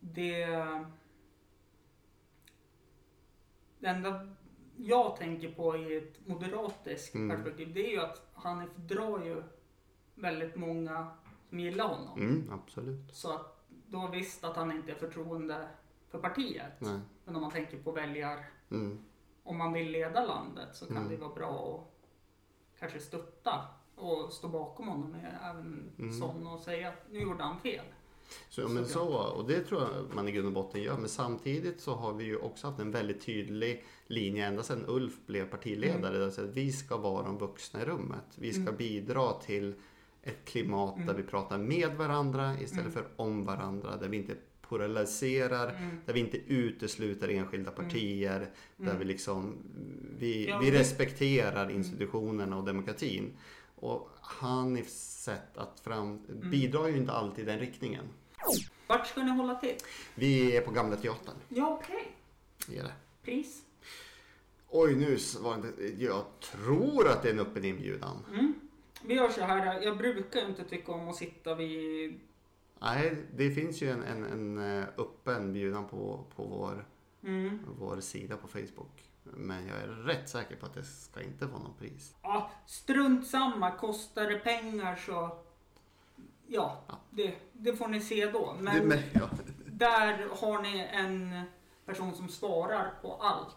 [0.00, 0.46] det...
[3.78, 4.28] Det enda
[4.76, 7.36] jag tänker på i ett moderatiskt Mm.
[7.36, 9.42] perspektiv det är ju att Hanif drar ju
[10.14, 11.06] väldigt många
[11.50, 12.20] som gillar honom.
[12.20, 13.14] Mm, absolut.
[13.16, 15.68] Så att då visst att han inte är förtroende
[16.10, 16.72] för partiet.
[16.80, 17.00] Nej.
[17.24, 18.38] Men om man tänker på väljar,
[18.70, 18.98] Mm.
[19.42, 21.08] om man vill leda landet så kan Mm.
[21.10, 21.84] det vara bra
[22.74, 23.64] att kanske stötta
[23.96, 26.12] och stå bakom honom även Mm.
[26.12, 27.84] sån och säga att nu gjorde han fel.
[28.48, 30.96] Så, men så, och det tror jag man i grund och botten gör.
[30.98, 35.26] Men samtidigt så har vi ju också haft en väldigt tydlig linje ända sedan Ulf
[35.26, 36.16] blev partiledare.
[36.16, 36.28] Mm.
[36.28, 38.24] Att vi ska vara de vuxna i rummet.
[38.34, 38.76] Vi ska Mm.
[38.76, 39.74] bidra till
[40.22, 41.16] ett klimat där Mm.
[41.16, 42.92] vi pratar med varandra istället Mm.
[42.92, 43.96] för om varandra.
[43.96, 46.00] Där vi inte polariserar, Mm.
[46.06, 48.50] där vi inte utesluter enskilda partier.
[48.76, 48.98] Där Mm.
[48.98, 49.54] vi liksom,
[50.18, 53.36] vi, Ja, vi respekterar institutionerna och demokratin.
[53.74, 56.50] Och Hanifs sätt att fram, Mm.
[56.50, 58.04] bidrar ju inte alltid i den riktningen.
[58.86, 59.74] Vart ska ni hålla till?
[60.14, 61.34] Vi är på Gamla Teatern.
[61.48, 62.16] Ja, okej.
[62.78, 62.92] Är det.
[63.22, 63.62] Pris?
[64.68, 68.16] Oj, nu var det, jag tror att det är en öppen inbjudan.
[68.32, 68.54] Mm.
[69.04, 72.20] Vi gör så här, jag brukar inte tycka om att sitta vid...
[72.80, 76.86] Nej, det finns ju en, en, en eh, öppen bjudan på, på vår,
[77.24, 77.58] Mm.
[77.78, 79.04] vår sida på Facebook.
[79.22, 82.14] Men jag är rätt säker på att det ska inte vara någon pris.
[82.22, 83.70] Ja, strunt samma.
[83.70, 85.12] Kostar det pengar så
[86.46, 86.96] ja, Ja.
[87.10, 88.54] Det, det får ni se då.
[88.58, 89.28] Det- Men men, ja.
[89.66, 91.42] där har ni en
[91.86, 93.56] person som svarar på allt.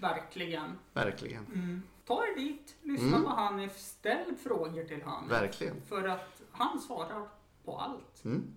[0.00, 0.78] Verkligen.
[0.92, 1.46] Verkligen.
[1.46, 1.82] Mm.
[2.06, 3.22] Ta er dit, lyssna Mm.
[3.24, 5.30] på Hanif, ställ frågor till Hanif.
[5.30, 5.82] Verkligen.
[5.82, 7.28] För att han svarar
[7.64, 8.24] på allt.
[8.24, 8.54] Mm.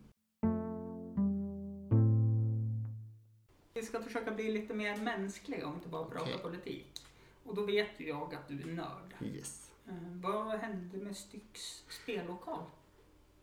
[3.73, 6.37] Vi ska försöka bli lite mer mänskliga och inte bara prata Okej.
[6.41, 7.01] politik.
[7.43, 9.15] Och då vet ju jag att du är nörd.
[9.21, 9.71] Yes.
[9.87, 12.63] Eh, vad hände med Styx spellokal?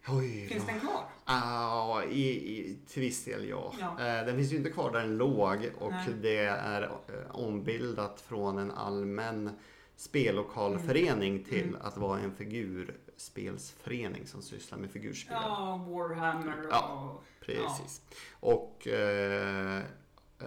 [0.09, 1.05] Oj Finns den kvar?
[1.27, 3.75] Ja, i, i, till viss del ja.
[3.81, 3.91] Ja.
[3.91, 6.09] Eh, den finns ju inte kvar där den låg och Nej.
[6.23, 6.91] det är eh,
[7.31, 9.51] ombildat från en allmän
[9.97, 11.81] spellokalförening till Mm.
[11.83, 15.37] att vara en figurspelsförening som sysslar med figurspel.
[15.43, 16.73] Ja, Warhammer och...
[16.73, 17.21] Ja.
[17.41, 18.01] Precis.
[18.41, 18.89] Och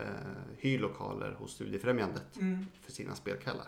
[0.02, 2.66] eh, eh, hyr lokaler hos Studiefrämjandet Mm.
[2.82, 3.68] för sina spelkvällar.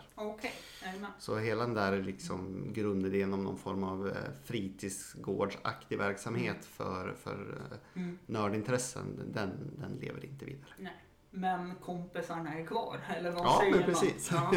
[0.84, 1.10] Jajamän.
[1.18, 4.14] Så hela den där liksom grundidén om någon form av eh,
[4.44, 8.18] fritidsgårdsaktig verksamhet för, för eh, Mm.
[8.26, 10.70] nördintressen, den, den lever inte vidare.
[10.78, 10.92] Nej.
[11.30, 13.90] Men kompisarna är kvar, eller vad Ja, säger men man?
[13.90, 14.30] precis.
[14.32, 14.54] Ja.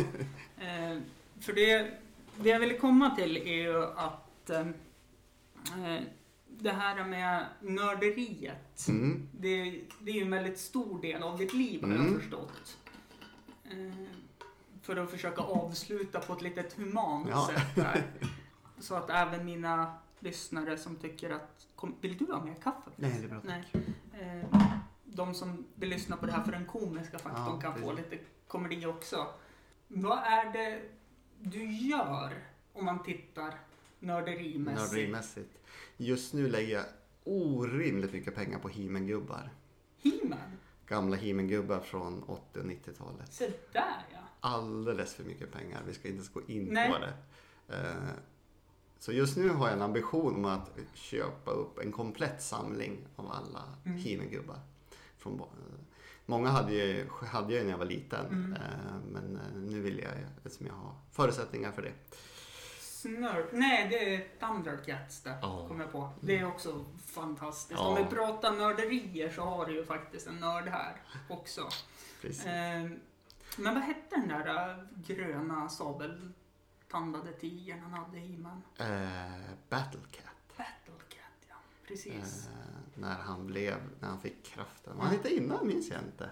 [0.65, 0.99] Eh,
[1.39, 1.91] för det,
[2.36, 4.59] det jag ville komma till är ju att eh,
[5.86, 6.01] eh,
[6.64, 9.30] det här med nörderiet, Mm.
[9.32, 12.20] det, det är ju en väldigt stor del av ditt liv har jag Mm.
[12.20, 12.78] förstått.
[13.66, 13.93] Eh,
[14.82, 17.49] för att försöka avsluta på ett litet humant Ja.
[17.55, 18.03] sätt där.
[18.80, 22.91] Så att även mina lyssnare som tycker att, kom, vill du ha mer kaffe?
[22.95, 23.41] Nej, det är bra.
[23.43, 23.64] Nej.
[24.22, 24.64] Eh,
[25.05, 28.18] de som vill lyssna på det här för den komiska faktorn Ja, kan få lite
[28.47, 29.28] komedi också.
[29.88, 30.82] Vad är det
[31.39, 32.34] du gör
[32.74, 33.53] om man tittar
[33.99, 34.91] nörderimässigt?
[34.91, 35.57] Nörderimässigt.
[35.97, 36.85] Just nu lägger jag
[37.23, 39.49] orimligt mycket pengar på He-Man-gubbar.
[40.03, 40.39] He-Man?
[40.87, 43.33] Gamla He-Man-gubbar från 80 och 90-talet.
[43.33, 44.17] Se där ja.
[44.39, 45.81] Alldeles för mycket pengar.
[45.87, 46.91] Vi ska inte ens gå in Nej.
[46.91, 47.13] på det.
[47.77, 47.93] Eh,
[48.99, 53.31] Så just nu har jag en ambition om att köpa upp en komplett samling av
[53.31, 53.97] alla Mm.
[53.97, 54.59] He-Man-gubbar.
[55.23, 55.47] Ba-
[56.25, 58.25] Många hade, ju, hade jag när jag var liten.
[58.25, 58.53] Mm.
[58.53, 58.59] eh,
[59.11, 60.11] Men eh, nu vill jag,
[60.45, 61.91] eftersom jag har förutsättningar för det.
[63.03, 63.49] Snör...
[63.51, 65.67] Nej, det är Thundercats det Ja.
[65.67, 66.09] kom jag på.
[66.19, 67.79] Det är också fantastiskt.
[67.79, 67.87] Ja.
[67.87, 71.61] Om vi pratar nörderier så har du ju faktiskt en nörd här också.
[72.23, 72.91] Eh,
[73.57, 78.61] men vad hette den där äh, gröna sabeltandade tigern han hade i man?
[78.77, 80.25] Eh, Battlecat.
[80.57, 81.55] Battlecat, ja.
[81.87, 82.47] Precis.
[82.47, 82.53] Eh,
[82.95, 84.93] när han blev, när han fick kraften.
[84.97, 86.29] Vad han hette innan minns jag inte.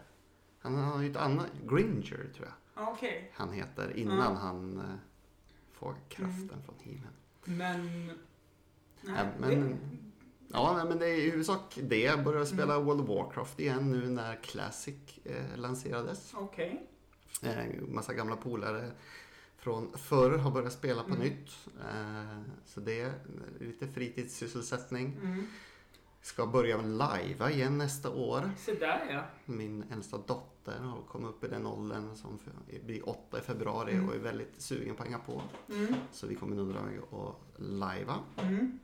[0.62, 2.54] Han har ju ett annat, Gringer tror jag
[2.86, 3.32] Ja, Okej.
[3.36, 4.40] han heter innan Ja.
[4.40, 4.84] han
[5.82, 7.14] får kraften från He-Man.
[7.44, 8.12] Men...
[9.02, 9.78] Nej, men-
[10.54, 12.00] Ja, nej, men det är i huvudsak det.
[12.02, 12.86] Jag började spela Mm.
[12.86, 16.34] World of Warcraft igen nu när Classic eh, lanserades.
[16.34, 16.88] Okej.
[17.44, 18.92] Eh, massa gamla polare
[19.58, 21.20] från förr har börjat spela på Mm.
[21.20, 21.50] nytt.
[21.90, 23.14] Eh, så det är
[23.60, 25.18] lite fritidssysselsättning.
[25.24, 25.48] Mm.
[26.22, 28.50] Ska börja live igen nästa år.
[28.58, 29.24] Se där ja.
[29.46, 32.40] Min äldsta dotter har kommit upp i den åldern som
[32.86, 34.10] blir åtta i februari Mm.
[34.10, 35.42] och är väldigt sugen på att hänga på.
[35.70, 35.94] Mm.
[36.12, 38.20] Så vi kommer nog dra iväg och lajva.
[38.38, 38.80] Mm.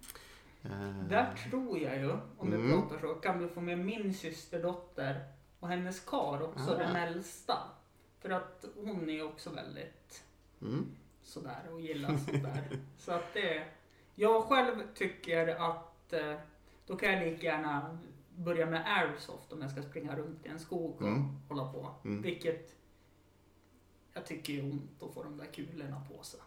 [0.63, 2.61] Eh, Där tror jag ju, om Mm.
[2.67, 5.25] vi pratar så, kan vi få med min systerdotter
[5.59, 6.77] och hennes kar också, Ah.
[6.77, 7.57] den äldsta.
[8.19, 10.23] För att hon är också väldigt
[10.61, 10.85] mm.
[11.23, 12.69] sådär och gillar sådär.
[12.97, 13.67] så att det...
[14.15, 16.33] Jag själv tycker att eh,
[16.87, 17.97] då kan jag lika gärna
[18.35, 21.23] börja med airsoft om jag ska springa runt i en skog och Mm.
[21.49, 21.95] hålla på.
[22.05, 22.21] Mm.
[22.21, 22.75] Vilket
[24.13, 26.39] jag tycker är ont att få de där kulorna på sig.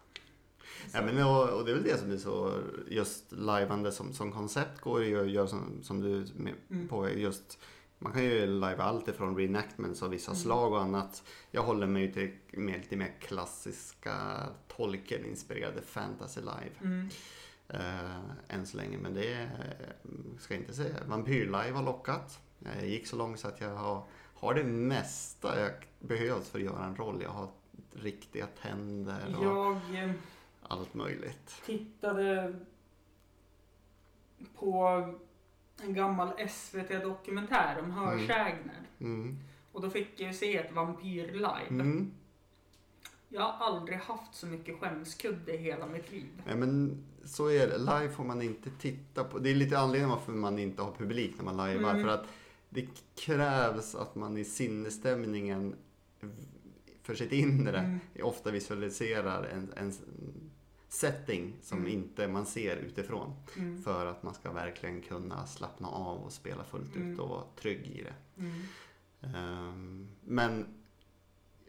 [0.86, 2.52] Så- Ja, men, och, och det är väl det som är så
[2.88, 6.88] just lajvande som, som koncept går ju att göra som, som du med Mm.
[6.88, 7.58] på just
[7.98, 10.42] man kan ju lajva allt ifrån reenactments av vissa Mm.
[10.42, 11.22] slag och annat.
[11.50, 14.38] Jag håller mig till mer, lite mer klassiska
[14.68, 16.70] Tolkien-inspirerade fantasy live.
[16.82, 17.08] Mm.
[17.74, 18.98] Eh, än så länge.
[18.98, 19.48] Men det eh,
[20.38, 20.94] ska jag inte säga.
[21.06, 22.40] Vampyrlive har lockat.
[22.58, 24.02] Jag gick så långt så att jag har,
[24.34, 27.22] har det mesta jag behövs för att göra en roll.
[27.22, 27.48] Jag har
[27.92, 30.10] riktiga tänder och Jag eh,
[30.62, 31.62] allt möjligt.
[31.66, 32.54] tittade
[34.54, 34.86] på
[35.82, 38.80] en gammal SVT-dokumentär om hörsägner.
[39.00, 39.38] Mm.
[39.72, 41.68] Och då fick jag ju se ett vampyr-live.
[41.68, 42.12] Mm.
[43.32, 46.42] Jag har aldrig haft så mycket skämskudde i hela mitt liv.
[46.46, 47.78] Nej, men så är det.
[47.78, 49.38] Live får man inte titta på.
[49.38, 51.90] Det är lite anledningen varför man inte har publik när man lajvar.
[51.90, 52.02] Mm.
[52.02, 52.26] För att
[52.68, 55.74] det krävs att man i sinnesstämningen
[57.02, 57.98] för sitt inre Mm.
[58.22, 59.92] ofta visualiserar en, en
[60.88, 61.90] setting som Mm.
[61.92, 63.32] inte man ser utifrån.
[63.56, 63.82] Mm.
[63.82, 67.12] För att man ska verkligen kunna slappna av och spela fullt Mm.
[67.12, 68.14] ut och vara trygg i det.
[68.42, 68.60] Mm.
[69.34, 70.66] Ehm, men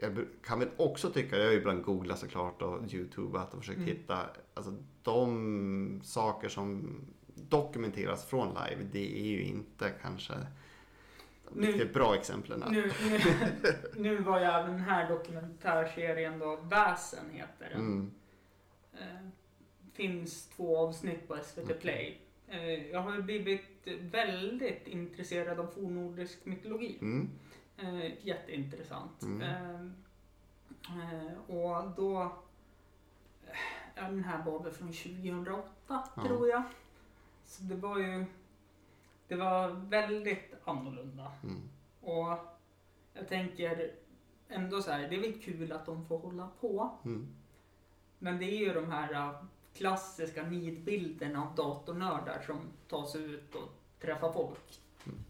[0.01, 3.77] jag kan väl också tycka, jag har ju ibland googlat såklart och youtubat och försökt
[3.77, 3.89] Mm.
[3.89, 4.17] hitta
[4.53, 4.73] alltså,
[5.03, 6.99] de saker som
[7.35, 10.33] dokumenteras från live, det är ju inte kanske
[11.53, 12.63] Nu- riktigt bra exemplen.
[12.71, 13.19] Nu, nu,
[13.95, 17.79] nu var ju även den här dokumentärserien då, Väsen heter den.
[17.81, 18.11] Mm.
[18.93, 19.27] Eh,
[19.93, 22.21] finns två avsnitt på SVT Play.
[22.47, 26.97] Eh, jag har blivit väldigt intresserad av fornnordisk mytologi.
[27.01, 27.29] Mm.
[27.81, 29.21] Eh, jätteintressant.
[29.21, 29.41] Mm.
[29.41, 29.81] Eh,
[30.99, 32.21] eh, och då,
[33.47, 33.57] eh,
[33.95, 36.23] ja, den här var väl från 2008 Ja.
[36.25, 36.63] tror jag.
[37.45, 38.25] Så det var ju,
[39.27, 41.31] det var väldigt annorlunda.
[41.43, 41.61] Mm.
[42.01, 42.37] Och
[43.13, 43.91] jag tänker
[44.47, 46.97] ändå så här, det är väl kul att de får hålla på.
[47.05, 47.27] Mm.
[48.19, 49.35] Men det är ju de här
[49.73, 53.69] klassiska nidbilderna av datornördar som tar sig ut och
[53.99, 54.81] träffar folk.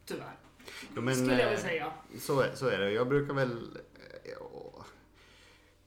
[0.05, 0.35] Tyvärr.
[0.95, 1.91] Jo, men, Skulle jag eh, väl säga.
[2.19, 2.91] Så är, så är det.
[2.91, 3.77] Jag brukar väl
[4.23, 4.83] eh,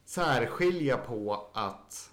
[0.05, 2.11] särskilja på att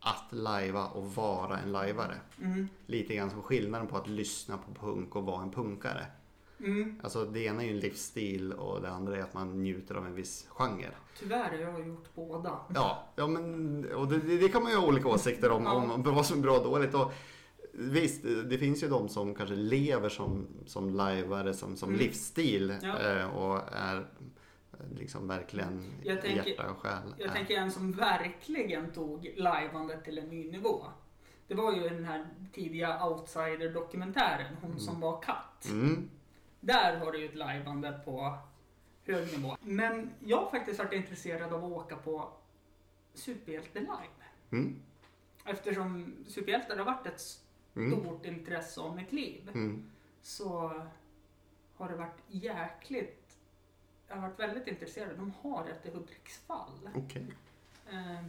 [0.00, 2.14] att lajva och vara en lajvare.
[2.42, 2.68] Mm.
[2.86, 6.06] Lite grann som skillnaden på att lyssna på punk och vara en punkare.
[6.60, 7.00] Mm.
[7.02, 10.06] Alltså det ena är ju en livsstil och det andra är att man njuter av
[10.06, 10.90] en viss genre.
[11.18, 12.58] Tyvärr har jag gjort båda.
[12.74, 15.72] Ja, ja men och det, det kan man ju ha olika åsikter om, Ja.
[15.72, 16.94] om vad som är bra och dåligt.
[16.94, 17.12] Och
[17.78, 22.00] visst, det finns ju de som kanske lever som, som lajvare, som, som Mm.
[22.00, 22.98] livsstil Ja.
[22.98, 23.96] eh, och är
[24.72, 27.14] eh, liksom verkligen Jag tänker- hjärta och själ.
[27.18, 30.84] Jag tänker en som verkligen tog lajvandet till en ny nivå.
[31.46, 35.64] Det var ju den här tidiga outsider-dokumentären, hon som var katt.
[35.70, 36.10] Mm,
[36.60, 38.38] Där har du ju ett lajvande på
[39.04, 39.56] hög nivå.
[39.60, 42.28] Men jag har faktiskt varit intresserad av att åka på
[43.14, 43.92] superhjälte live.
[44.50, 44.76] mm,
[45.44, 47.47] Eftersom superhjältar har varit ett mm,
[47.90, 49.90] stort intresse av mitt liv mm.
[50.22, 50.72] så
[51.76, 53.24] har det varit jäkligt...
[54.08, 55.16] Jag har varit väldigt intresserad.
[55.16, 56.88] De har ett i Hudiksvall.
[56.94, 57.26] Okej.
[57.90, 58.24] Eh,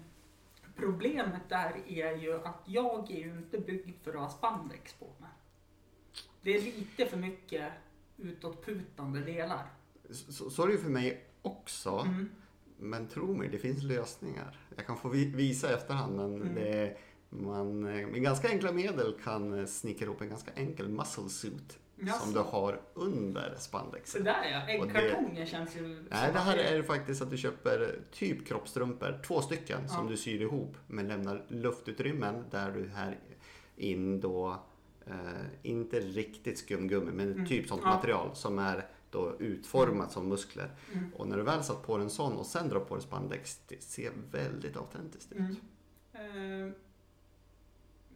[0.75, 5.05] problemet där är ju att jag är ju inte byggd för att ha spandex på
[5.05, 5.29] mig.
[6.41, 7.71] Det är lite för mycket
[8.17, 9.65] utåtputande delar.
[10.09, 11.97] Så, så är det ju för mig också.
[12.07, 12.29] Mm.
[12.77, 14.59] Men tro mig, det finns lösningar.
[14.75, 16.55] Jag kan få vi- visa i efterhand men Mm.
[16.55, 16.97] det,
[17.29, 21.79] man eh, med ganska enkla medel kan eh, snickra ihop en ganska enkel muscle suit
[21.95, 22.19] Jaså?
[22.19, 24.11] som du har under spandex.
[24.11, 25.81] Så där ja, äggkartonger känns ju...
[26.09, 30.11] Nej, som det här är faktiskt att du köper typ kroppstrumpor, två stycken, som Ja.
[30.11, 33.19] du syr ihop men lämnar luftutrymmen där du här
[33.75, 34.59] in då,
[35.05, 35.13] eh,
[35.63, 37.45] inte riktigt skumgummi, men Mm.
[37.45, 37.89] typ sånt Ja.
[37.95, 40.71] material som är då utformat som muskler.
[40.93, 41.13] Mm.
[41.15, 43.83] Och när du väl satt på en sån och sen drar på dig spandex, det
[43.83, 45.37] ser väldigt autentiskt ut.
[45.39, 46.73] Mm.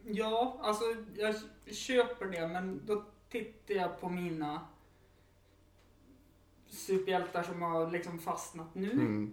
[0.06, 0.84] Eh, ja, alltså
[1.16, 1.34] jag
[1.74, 4.60] köper det men då tittar jag på mina
[6.66, 8.90] superhjältar som har liksom fastnat nu.
[8.92, 9.32] Mm.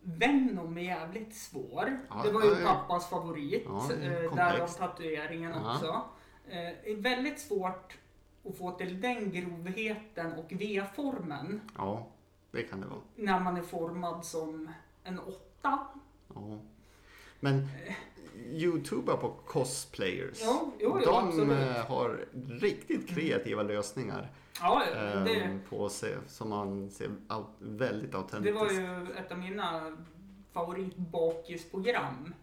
[0.00, 1.98] Venom är jävligt svår.
[2.10, 2.66] Ja, det var ju ja, ja.
[2.74, 3.62] pappas favorit.
[3.66, 4.34] Ja, det är eh.
[4.34, 5.74] Därav tatueringen Ja.
[5.74, 5.86] också.
[6.48, 7.98] Eh, Det är väldigt svårt
[8.44, 12.06] att få till den grovheten och V-formen Ja,
[12.50, 13.00] det kan det vara.
[13.16, 14.70] när man är formad som
[15.04, 15.86] en åtta.
[16.34, 16.58] Ja.
[17.40, 17.68] Men
[18.46, 21.58] youtuber på cosplayers, Jo, jo, jo, de absolut.
[21.76, 22.24] eh, har
[22.60, 24.30] riktigt kreativa lösningar.
[24.60, 24.82] Ja,
[25.24, 27.10] det, på se, som man ser
[27.58, 28.56] väldigt det autentiskt.
[28.56, 29.96] var ju ett av mina
[30.52, 32.34] favoritbakisprogram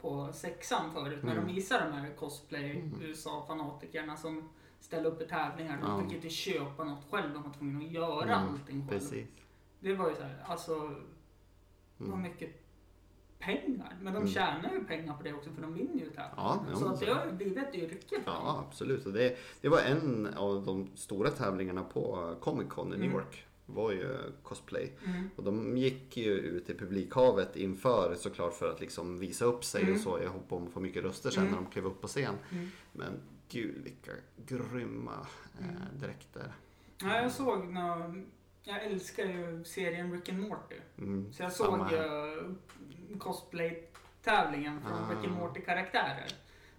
[0.00, 1.22] på sexan förut.
[1.22, 1.46] När Mm.
[1.46, 4.16] de visade de här cosplay Mm.
[4.16, 4.48] Som
[4.80, 5.78] ställde upp i tävlingar.
[5.82, 6.02] De Ja.
[6.02, 9.00] fick inte köpa något själv, de var tvungna att göra Mm, allting själv.
[9.00, 9.26] Precis.
[9.80, 10.74] Det var ju så här, alltså,
[11.98, 12.22] det var Mm.
[12.22, 12.50] mycket
[13.40, 13.96] pengar.
[14.02, 14.28] Men de Mm.
[14.28, 16.34] tjänar ju pengar på det också för de vinner ju tävlingar.
[16.36, 18.16] Ja, så att det har ju blivit ett yrke.
[18.26, 19.06] Ja, absolut.
[19.06, 23.12] Och det, det var en av de stora tävlingarna på Comic Con i New Mm.
[23.16, 23.44] York.
[23.72, 24.92] var ju cosplay.
[25.06, 25.30] Mm.
[25.36, 29.82] Och de gick ju ut i publikhavet inför såklart för att liksom visa upp sig
[29.82, 29.94] Mm.
[29.94, 30.18] och så.
[30.22, 31.54] Jag hoppade om att få mycket röster sen Mm.
[31.54, 32.34] när de klev upp på scen.
[32.52, 32.68] Mm.
[32.92, 33.12] Men
[33.48, 34.10] gud vilka
[34.46, 35.26] grymma
[35.58, 35.70] Mm.
[35.70, 36.52] eh, dräkter.
[37.02, 38.14] Ja, jag såg nå
[38.64, 40.76] jag älskar ju serien Rick and Morty.
[40.98, 45.10] Mm, Så jag såg uh, cosplay-tävlingen från Ah.
[45.10, 46.26] Rick and Morty-karaktärer.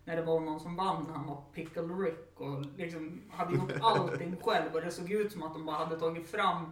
[0.06, 4.36] När det var någon som vann, han var Pickle Rick och liksom hade gjort allting
[4.42, 6.66] själv och det såg ut som att de bara hade tagit fram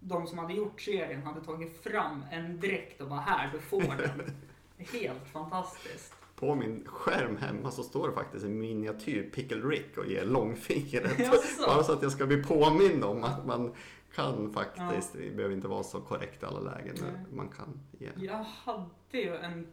[0.00, 3.80] de som hade gjort serien hade tagit fram en dräkt och bara här, du får
[3.80, 4.32] den.
[4.92, 6.14] Helt fantastiskt.
[6.36, 11.30] På min skärm hemma så står det faktiskt en miniatyr Pickle Rick och ger långfingret.
[11.66, 13.74] Bara så att jag ska bli påmind om att man
[14.16, 17.24] kan faktiskt, det behöver inte vara så korrekt i alla lägen, Nej.
[17.32, 18.10] man kan ge.
[18.16, 18.88] Jag hade
[19.18, 19.66] ju en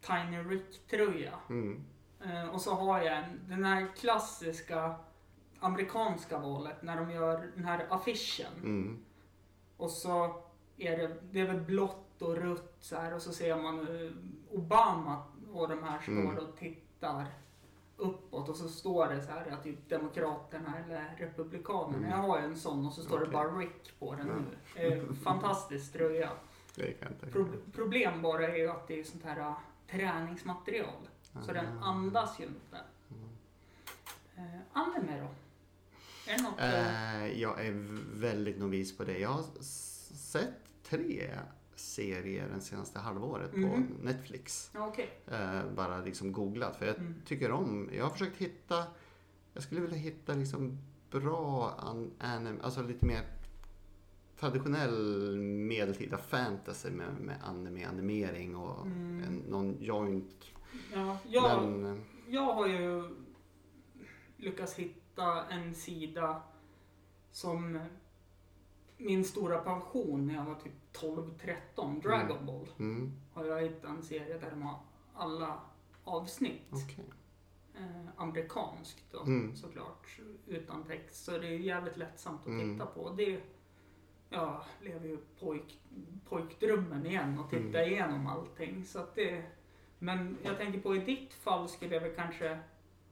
[0.00, 1.38] Tiny Rick-tröja.
[1.48, 1.84] Mm.
[2.24, 4.94] Eh, och så har jag en, den här klassiska
[5.60, 8.52] amerikanska valet när de gör den här affischen.
[8.56, 9.04] Mm.
[9.76, 10.42] Och så
[10.76, 14.10] är det, det är väl blått och rött så här och så ser man eh,
[14.50, 15.22] Obama
[15.52, 16.38] och de här står Mm.
[16.38, 17.26] och tittar
[17.96, 21.96] uppåt och så står det så här att typ Demokraterna eller Republikanerna.
[21.96, 22.10] Mm.
[22.10, 23.26] Jag har ju en sån och så står Okej.
[23.26, 24.82] det bara Rick på den nu.
[24.86, 26.30] Eh, fantastisk tröja.
[27.32, 29.54] Pro problem bara är ju att det är sånt här äh,
[29.90, 31.08] träningsmaterial.
[31.46, 32.78] Så den andas ju inte.
[33.10, 33.28] Mm.
[34.36, 35.28] Eh, anime då?
[36.32, 36.60] Är det något?
[36.60, 37.72] eh, Eh, jag är
[38.20, 39.18] väldigt novis på det.
[39.18, 39.44] Jag har
[40.14, 41.30] sett tre
[41.76, 43.96] serier den senaste halvåret på Mhm.
[44.02, 44.70] Netflix.
[44.76, 45.10] Okej.
[45.26, 46.76] Eh, bara liksom googlat.
[46.76, 47.14] För jag Mm.
[47.26, 48.84] tycker om, jag har försökt hitta,
[49.52, 50.78] jag skulle vilja hitta liksom
[51.10, 53.22] bra an, anim, alltså lite mer
[54.40, 59.22] traditionell medeltida fantasy med, med anime, animering och Mm.
[59.24, 60.44] en, någon joint.
[60.92, 63.14] Ja, jag, Men, jag har ju
[64.36, 66.42] lyckats hitta en sida
[67.32, 67.80] som
[68.96, 72.68] min stora passion när jag var typ 12-13, Dragon Ball.
[72.78, 74.78] mm, Har jag hittat en serie där de har
[75.14, 75.60] alla
[76.04, 76.62] avsnitt.
[76.70, 77.04] okej.
[77.78, 79.56] eh, amerikanskt då, Mm.
[79.56, 81.24] såklart, utan text.
[81.24, 82.72] Så det är jävligt lättsamt att Mm.
[82.74, 83.10] titta på.
[83.10, 83.40] Det,
[84.30, 85.80] jag lever ju pojk,
[86.28, 87.92] pojkdrömmen igen och titta Mm.
[87.92, 88.84] igenom allting.
[88.84, 89.44] Så att det,
[89.98, 92.58] men jag tänker på i ditt fall skulle jag väl kanske,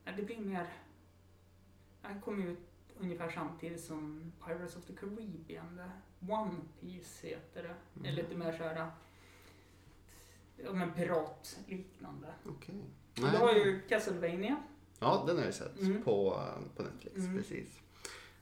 [0.04, 0.72] ja, det blir mer,
[2.02, 2.58] jag kom ut
[3.00, 5.80] ungefär samtidigt som Pirates of the Caribbean.
[6.28, 7.74] One Piece heter det.
[7.94, 8.24] Det är Mm.
[8.24, 8.90] lite mer såhär,
[10.64, 12.34] ja men piratliknande.
[12.48, 12.84] okej.
[13.14, 14.62] Du har ju Castlevania.
[14.98, 16.02] Ja, den har jag sett Mm.
[16.02, 17.16] på, eh, på Netflix.
[17.16, 17.36] Mm.
[17.36, 17.80] Precis.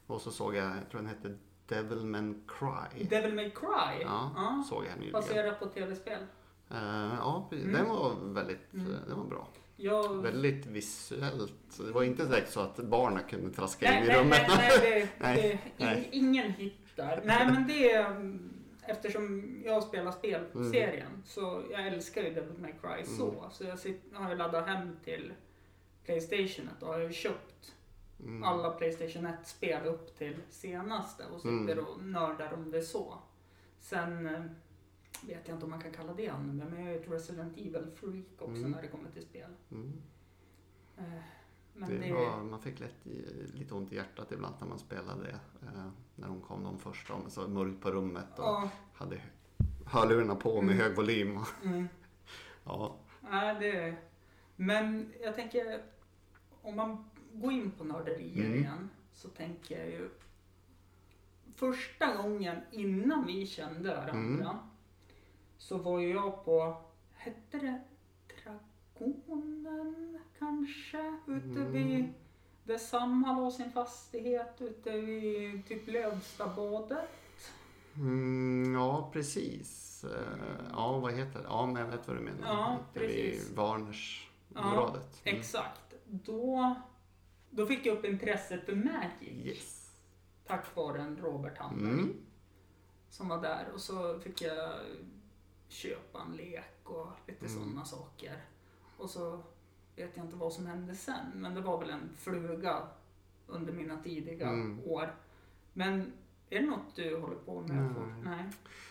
[0.07, 1.37] Och så såg jag, jag tror den hette
[1.67, 3.03] Devilman Cry.
[3.03, 4.01] Devil May Cry.
[4.01, 5.13] Ja, såg jag nyligen.
[5.13, 6.21] Baserat på tv-spel.
[6.69, 7.65] Eh, ja, precis.
[7.67, 7.77] Mm.
[7.77, 8.93] den var väldigt Mm.
[8.93, 9.47] eh, den var bra.
[9.81, 10.21] Jag...
[10.21, 11.53] Väldigt visuellt.
[11.69, 14.41] Så Det var inte direkt så att barnen kunde traska in Nej, i nej, rummet.
[14.47, 16.09] nej, nej, det, Nej, det, nej.
[16.11, 17.21] in, ingen hittar.
[17.25, 18.05] Nej, men det är...
[18.05, 18.53] mm,
[18.85, 23.29] Eftersom jag spelar spelserien så jag älskar ju Devil May Cry så.
[23.31, 23.51] Mm.
[23.51, 25.33] Så jag sitter, har ju laddat hem till
[26.05, 27.73] Playstationet och har ju köpt
[28.19, 28.43] Mm.
[28.43, 31.85] alla Playstation 1-spel upp till senaste och sitter Mm.
[31.85, 33.17] och nördar om det så.
[33.79, 34.41] Sen eh,
[35.23, 38.25] vet jag inte om man kan kalla det anime, men jag är ett Resident Evil-freak
[38.41, 38.71] också Mm.
[38.71, 39.49] när det kommer till spel.
[39.71, 40.01] Mm.
[40.97, 41.03] Eh,
[41.73, 43.05] Men Det det, var, man fick lätt
[43.53, 45.39] lite ont i hjärtat ibland när man spelade det.
[45.67, 49.21] Eh, när de kom de första, och så mörkt på rummet och ja, hade
[49.85, 50.85] hörlurarna på med Mm.
[50.87, 51.39] hög volym.
[51.63, 51.87] mm,
[52.63, 52.95] Ja.
[53.21, 53.95] nej, det,
[54.55, 55.83] men jag tänker,
[56.61, 58.57] om man går in på nörderier Mm.
[58.59, 60.09] igen, så tänker jag ju
[61.55, 64.11] Första gången innan vi kände varandra
[64.49, 64.57] Mm.
[65.61, 66.77] Så var ju jag på,
[67.15, 67.81] hette det
[68.97, 71.17] Dragonen kanske?
[71.27, 71.71] Ute Mm.
[71.71, 72.13] vid
[72.63, 77.09] där Samhall har sin fastighet ute vid typ Lövstabadet.
[77.95, 80.03] Mm, ja, precis.
[80.03, 81.45] Eh, ja, vad heter det?
[81.47, 82.47] Ja, men jag vet vad du menar.
[82.47, 83.49] Ja, precis.
[83.49, 85.21] vid Warnersområdet.
[85.25, 85.39] Mm.
[85.39, 85.93] Exakt.
[86.05, 86.75] Då,
[87.49, 89.45] då fick jag upp intresset för Magic.
[89.45, 89.91] Yes.
[90.47, 92.13] Tack vare en Robert Hamberg Mm.
[93.09, 93.67] som var där.
[93.73, 94.73] Och så fick jag
[95.71, 97.57] köpa en lek och lite Mm.
[97.63, 98.41] sådana saker.
[98.97, 99.43] Och så
[99.95, 101.25] vet jag inte vad som hände sen.
[101.35, 102.87] Men det var väl en fluga
[103.47, 104.79] under mina tidiga Mm.
[104.85, 105.15] år.
[105.73, 106.13] Men
[106.49, 107.69] är det något du håller på med?
[107.83, 107.93] Nej.
[107.93, 108.49] för- Nej.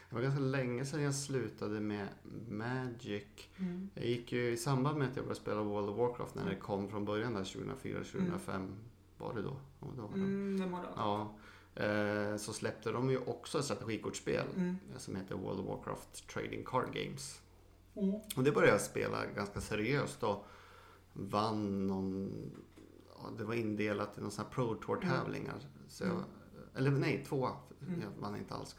[0.08, 2.08] Det var ganska länge sedan jag slutade med
[2.48, 3.24] Magic.
[3.58, 3.90] Mm.
[3.94, 6.56] Jag gick ju i samband med att jag började spela World of Warcraft när det
[6.56, 8.74] kom från början där 2004-2005.
[9.18, 9.56] Var det då?
[9.80, 10.14] Det var det.
[10.14, 10.88] Mm, det var det.
[10.96, 11.34] Ja.
[11.74, 14.76] Eh, så släppte de ju också ett strategikortspel Mm.
[14.98, 17.40] som heter World of Warcraft Trading Card Games.
[17.96, 18.14] Mm.
[18.36, 20.44] Och det började jag spela ganska seriöst och
[21.12, 22.32] vann någon,
[23.18, 25.58] ja, det var indelat i någon sån här Pro Tour tävlingar.
[25.88, 26.24] Så jag, Mm.
[26.74, 27.48] Eller nej, två.
[27.86, 28.00] Mm.
[28.00, 28.76] Jag vann inte alls.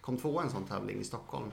[0.00, 1.50] Kom tvåa i en sån tävling i Stockholm.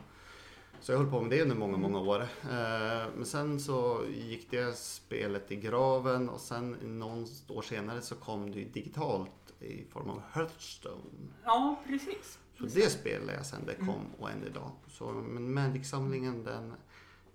[0.82, 1.92] Så jag höll på med det under många, Mm.
[1.92, 2.22] många år.
[2.22, 8.16] Eh, men sen så gick det spelet i graven och sen någon år senare så
[8.16, 11.30] kom det ju digitalt i form av Hearthstone.
[11.45, 12.39] Ja, precis.
[12.57, 13.88] Så det spelade jag sen det Mm.
[13.88, 14.72] kom och än idag.
[14.88, 16.74] Så, men Magic-samlingen den,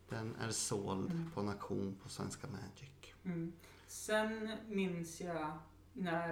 [0.09, 1.31] den är såld Mm.
[1.35, 3.15] på en auktion på Svenska Magic.
[3.25, 3.53] Mm.
[3.87, 5.59] Sen minns jag
[5.93, 6.29] när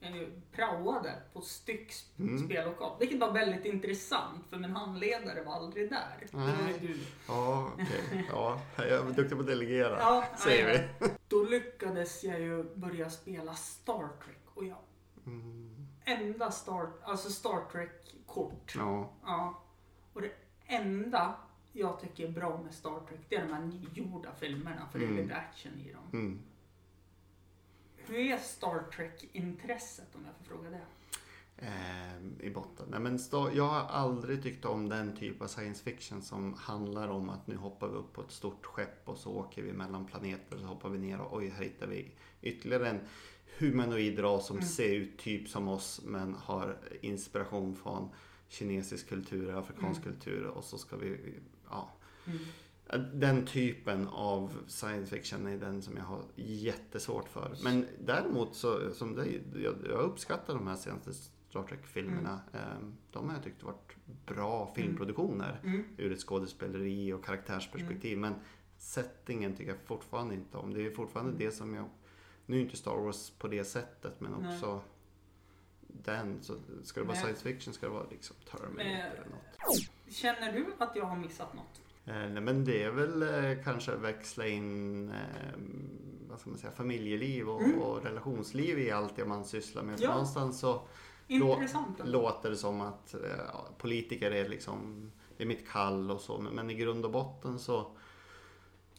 [0.00, 2.44] jag praoade på Stycks Mm.
[2.44, 2.96] spellokal.
[3.00, 6.26] Vilket var väldigt intressant för min handledare var aldrig där.
[6.32, 6.78] Nej.
[6.80, 6.98] du.
[7.28, 8.26] Ja, okej.
[8.28, 11.06] Ja, jag är duktig på att delegera, Ja, säger ja, vi.
[11.28, 14.76] Då lyckades jag ju börja spela Star Trek och jag
[15.26, 15.86] Mm.
[16.04, 18.74] enda Star, alltså Star Trek-kort.
[18.76, 19.62] Ja, Ja.
[20.12, 20.32] Och det
[20.66, 21.34] enda
[21.72, 25.04] jag tycker är bra med Star Trek, det är de här nygjorda filmerna, för det
[25.04, 25.18] Mm.
[25.18, 26.02] är lite action i dem.
[26.12, 26.42] mm.
[27.96, 30.80] Hur är Star Trek-intresset om jag får fråga det?
[31.58, 32.86] eh, i botten.
[32.90, 33.18] Nej, men
[33.56, 37.56] jag har aldrig tyckt om den typ av science fiction som handlar om att nu
[37.56, 40.66] hoppar vi upp på ett stort skepp och så åker vi mellan planeter och så
[40.66, 42.12] hoppar vi ner och oj, här hittar vi
[42.42, 43.00] ytterligare en
[43.58, 44.68] humanoid ras som Mm.
[44.68, 48.08] ser ut typ som oss men har inspiration från
[48.48, 50.12] kinesisk kultur, afrikansk Mm.
[50.14, 51.34] kultur och så ska vi,
[51.70, 51.90] ja.
[52.26, 52.38] Mm.
[53.20, 57.56] Den typen av science fiction är den som jag har jättesvårt för.
[57.64, 62.40] Men däremot så, som dig, jag, jag uppskattar de här senaste Star Trek-filmerna.
[62.52, 63.96] Ehm, De har jag tyckt varit
[64.26, 65.84] bra filmproduktioner Mm.
[65.96, 68.18] ur ett skådespeleri och karaktärsperspektiv.
[68.18, 68.34] Men
[68.78, 70.74] settingen tycker jag fortfarande inte om.
[70.74, 71.44] Det är fortfarande Mm.
[71.46, 71.86] det som jag,
[72.46, 74.54] nu är inte Star Wars på det sättet men Nej.
[74.54, 74.80] också
[75.88, 76.38] den.
[76.42, 80.14] Så ska det vara Men- science fiction ska det vara liksom Terminator Men- eller något.
[80.14, 81.80] Känner du att jag har missat något?
[82.04, 85.16] Eh, nej, men det är väl eh, kanske växla in eh,
[86.28, 87.78] vad ska man säga, familjeliv och, Mm.
[87.82, 89.96] och relationsliv i allt det man sysslar med.
[89.98, 90.10] För Ja.
[90.10, 90.82] någonstans så
[91.28, 91.58] ändå.
[92.04, 93.20] låter det som att eh,
[93.78, 96.38] politiker är liksom, det är mitt kall och så.
[96.40, 97.90] Men, men i grund och botten så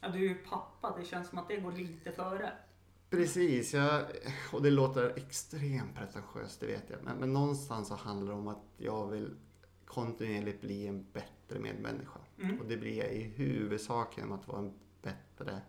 [0.00, 2.52] Ja, du är ju pappa, det känns som att det går lite före.
[3.10, 4.04] Precis, jag,
[4.52, 6.98] och det låter extremt pretentiöst, det vet jag.
[7.04, 9.34] Men, men någonstans så handlar det om att jag vill
[9.84, 12.20] kontinuerligt bli en bättre medmänniska.
[12.42, 12.60] Mm.
[12.60, 15.60] Och det blir jag i huvudsak genom att vara en bättre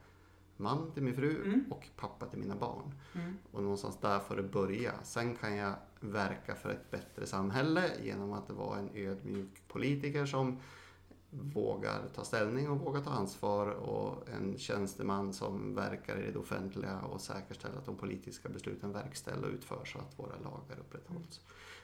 [0.57, 1.65] man till min fru Mm.
[1.69, 2.93] och pappa till mina barn.
[3.15, 3.37] Mm.
[3.51, 4.93] Och någonstans där får det börja.
[5.03, 10.59] Sen kan jag verka för ett bättre samhälle genom att vara en ödmjuk politiker som
[11.29, 16.99] vågar ta ställning och vågar ta ansvar och en tjänsteman som verkar i det offentliga
[17.01, 21.41] och säkerställer att de politiska besluten verkställs och utförs så att våra lagar upprätthålls.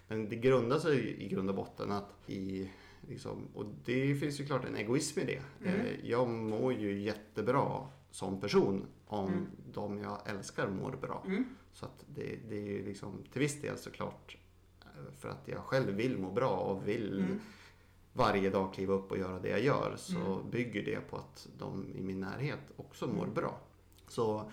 [0.08, 2.72] Men det grundar sig i grund och botten att i
[3.10, 5.42] Liksom, och det finns ju klart en egoism i det.
[5.70, 5.80] Mm.
[5.82, 9.46] Eh, Jag mår ju jättebra som person om Mm.
[9.74, 11.24] de jag älskar mår bra.
[11.28, 11.46] Mm.
[11.74, 14.38] Så att det, det är ju liksom till viss del såklart
[14.82, 17.40] eh, för att jag själv vill må bra och vill Mm.
[18.16, 20.50] Varje dag kliva upp och göra det jag gör så Mm.
[20.50, 23.34] bygger det på att de i min närhet också mår Mm.
[23.34, 23.58] bra.
[24.08, 24.52] Så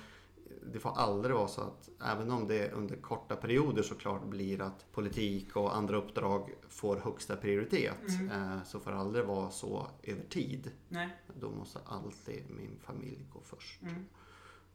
[0.73, 4.93] det får aldrig vara så att även om det under korta perioder såklart blir att
[4.93, 8.31] politik och andra uppdrag får högsta prioritet Mm.
[8.31, 10.71] eh, så får det aldrig vara så över tid.
[10.89, 11.09] Nej.
[11.41, 13.83] Då måste alltid min familj gå först.
[13.83, 14.05] Mm.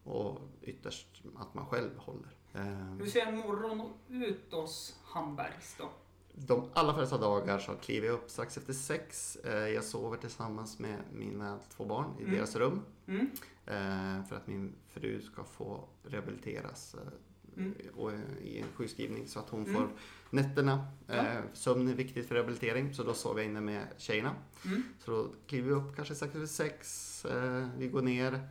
[0.03, 2.35] Och ytterst att man själv håller.
[2.53, 2.63] Eh,
[2.99, 5.89] Hur ser en morgon ut hos Hambergs då?
[6.39, 9.35] De allra flesta dagar så kliver jag upp strax efter sex.
[9.35, 12.35] Eh, Jag sover tillsammans med mina två barn i Mm.
[12.35, 12.81] deras rum.
[13.07, 13.21] Mm.
[13.65, 17.01] eh, För att min fru ska få rehabiliteras eh,
[17.57, 17.73] Mm.
[18.41, 19.73] i en sjukskrivning så att hon Mm.
[19.75, 19.89] får
[20.29, 20.87] nätterna.
[21.07, 21.23] Ja.
[21.53, 24.35] Sömn är viktigt för rehabilitering så då sover jag inne med tjejerna.
[24.65, 24.83] Mm.
[24.99, 27.25] Så då kliver vi upp kanske strax efter sex.
[27.77, 28.49] Vi går ner.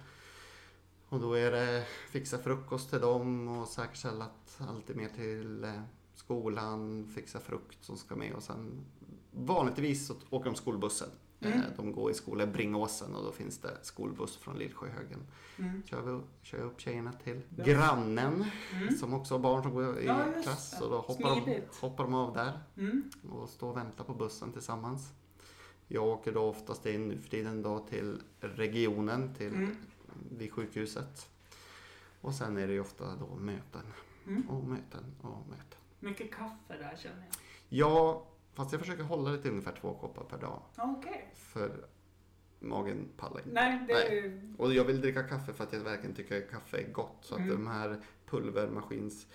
[1.08, 5.66] Och då är det fixa frukost till dem och säkerställa att allt är med till
[6.36, 8.84] skolan, fixa frukt som ska med och sen
[9.32, 11.08] vanligtvis så åker de skolbussen.
[11.40, 11.58] Mm.
[11.58, 15.20] Eh, De går i skola i Bringåsen och då finns det skolbuss från Lillsjöhögen.
[15.58, 15.82] Mm.
[15.86, 17.64] Kör, vi, kör jag upp tjejerna till Ja.
[17.64, 18.94] grannen Mm.
[18.96, 22.14] som också har barn som går i Ja, klass och då hoppar de, hoppar de
[22.14, 23.10] av där Mm.
[23.30, 25.12] och står och väntar på bussen tillsammans.
[25.88, 29.76] Jag åker då oftast in nu för tiden då till regionen, till Mm.
[30.30, 31.28] vid sjukhuset.
[32.20, 33.82] Och sen är det ju ofta då möten
[34.26, 34.48] Mm.
[34.50, 35.78] och möten och möten.
[36.00, 37.34] Mycket kaffe där känner jag.
[37.68, 40.62] Ja, fast jag försöker hålla det till ungefär två koppar per dag.
[40.76, 41.30] Ja, Okej.
[41.34, 41.86] För
[42.60, 43.50] magen pallar inte.
[43.50, 44.40] Nej, det Nej.
[44.58, 47.16] Och jag vill dricka kaffe för att jag verkligen tycker att kaffe är gott.
[47.20, 47.50] Så att Mm.
[47.54, 49.26] de här pulvermaskins...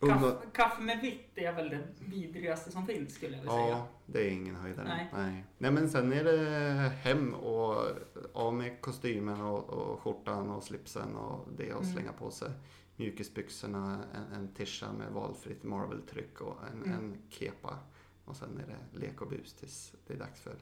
[0.00, 3.68] Kaffe, kaffe med vitt är väl det vidrigaste som finns skulle jag vilja säga.
[3.68, 4.88] Ja, det är ingen höjdare.
[4.88, 5.10] Nej.
[5.14, 5.44] Nej.
[5.58, 7.84] Nej, men sen är det hem och
[8.32, 11.94] av med kostymen och, och skjortan och slipsen och det och Mm.
[11.94, 12.50] slänga på sig
[12.96, 16.98] mjukisbyxorna, en, en tisha med valfritt Marvel-tryck och en, Mm.
[16.98, 17.78] en kepa.
[18.24, 20.56] Och sen är det lek och bus tills det är dags för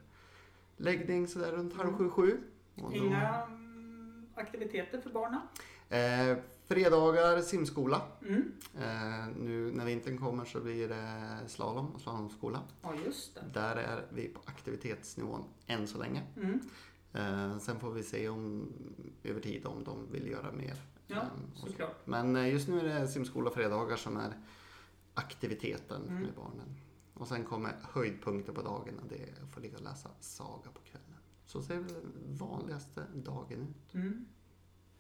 [0.77, 2.41] läggning sådär runt halv sju, sju.
[2.75, 5.41] Och då- Inga mm, aktiviteter för barnen?
[5.89, 8.03] Eh, fredagar simskola.
[8.23, 8.53] Mm.
[8.81, 12.61] Eh, nu när vintern kommer så blir det slalom och slalomskola.
[12.83, 13.45] Ja, just det.
[13.55, 16.23] Där är vi på aktivitetsnivån än så länge.
[16.37, 16.61] Mm.
[17.13, 18.69] Eh, sen får vi se om,
[19.25, 20.77] över tid om de vill göra mer.
[21.07, 21.67] Ja, Eh, så.
[21.67, 22.07] såklart.
[22.07, 24.33] Men eh, just nu är det simskola fredagar som är
[25.15, 26.23] aktiviteten Mm.
[26.23, 26.77] med barnen.
[27.15, 30.71] Och sen kommer höjdpunkter på dagen och det är att få ligga och läsa saga
[30.71, 31.09] på kvällen.
[31.47, 33.95] Så ser den vanligaste dagen ut.
[33.95, 34.27] Mm.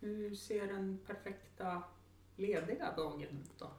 [0.00, 1.82] Hur ser den perfekta
[2.36, 3.70] lediga dagen ut då?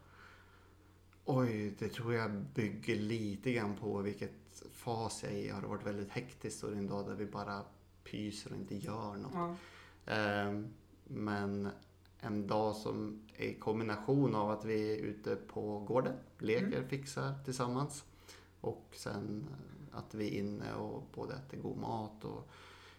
[1.25, 5.49] Oj, det tror jag bygger lite grann på vilket fas jag är i.
[5.49, 7.61] Har det varit väldigt hektiskt så är det en dag där vi bara
[8.03, 9.57] pyser och inte gör något.
[10.05, 10.67] Ehm,
[11.03, 11.69] men
[12.23, 16.87] en dag som är i kombination av att vi är ute på gården, leker, Mm.
[16.89, 18.03] fixar tillsammans.
[18.61, 22.49] Och sen eh, att vi är inne och både äter god mat och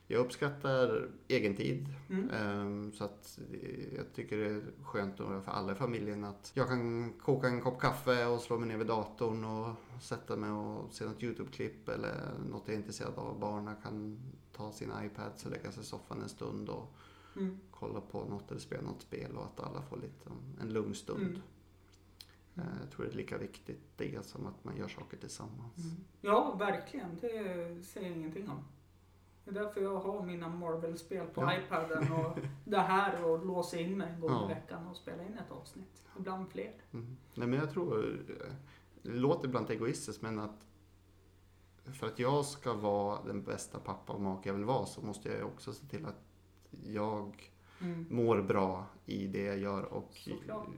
[0.07, 1.89] jag uppskattar egen tid.
[2.11, 2.31] Mm.
[2.31, 6.69] Ehm, Så att eh, jag tycker det är skönt för alla i familjen att jag
[6.69, 10.93] kan koka en kopp kaffe och slå mig ner vid datorn och sätta mig och
[10.93, 12.15] se något YouTube-klipp eller
[12.51, 13.41] något jag är intresserad av.
[13.41, 14.19] Barnen kan
[14.53, 16.95] ta sina iPads och lägga sig i soffan en stund och
[17.37, 17.59] Mm.
[17.71, 20.31] kolla på något eller spela något spel och att alla får lite
[20.61, 21.21] en lugn stund.
[21.23, 21.41] Mm.
[22.69, 25.77] Eh, Jag tror det är lika viktigt det som att man gör saker tillsammans.
[25.85, 25.97] Mm.
[26.21, 27.19] Ja, verkligen.
[27.21, 28.65] Det säger jag ingenting om.
[29.45, 31.53] Det är därför jag har mina Marvel-spel på Ja.
[31.59, 34.45] iPaden och det här och låser in mig en gång Ja.
[34.51, 36.03] i veckan och spelar in ett avsnitt.
[36.19, 36.73] Ibland fler.
[36.93, 37.17] Mm.
[37.35, 38.53] Nej men jag tror, eh,
[39.03, 40.67] det låter ibland egoistiskt men att
[41.85, 45.29] för att jag ska vara den bästa pappa och make jag vill vara så måste
[45.29, 46.24] jag också se till att
[46.85, 48.07] jag Mm.
[48.11, 50.69] mår bra i det jag gör och Såklart.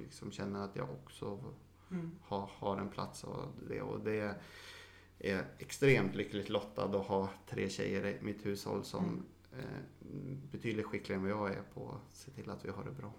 [0.00, 1.38] liksom känner att jag också
[1.90, 2.10] Mm.
[2.22, 3.82] har, har en plats och det.
[3.82, 4.36] Och det
[5.18, 9.24] är extremt lyckligt lottad att ha tre tjejer i mitt hushåll som Mm.
[9.64, 9.80] eh,
[10.52, 13.12] betydligt skickligare än vad jag är på att se till att vi har det bra.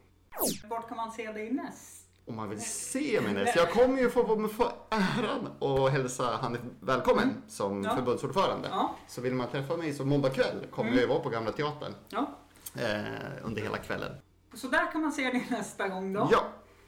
[0.70, 2.07] Vart kan man se dig näst?
[2.28, 3.56] Om man vill se mig näst.
[3.56, 7.84] Jag kommer ju få, få äran att hälsa Hanif välkommen som Mm.
[7.84, 7.96] Ja.
[7.96, 8.68] förbundsordförande.
[8.72, 8.96] Ja.
[9.08, 11.00] Så vill man träffa mig så måndag kväll kommer Mm.
[11.00, 12.30] jag ju vara på Gamla Teatern ja.
[12.76, 14.12] eh, under hela kvällen.
[14.54, 16.30] Så där kan man se dig nästa gång då.
[16.32, 16.40] Ja.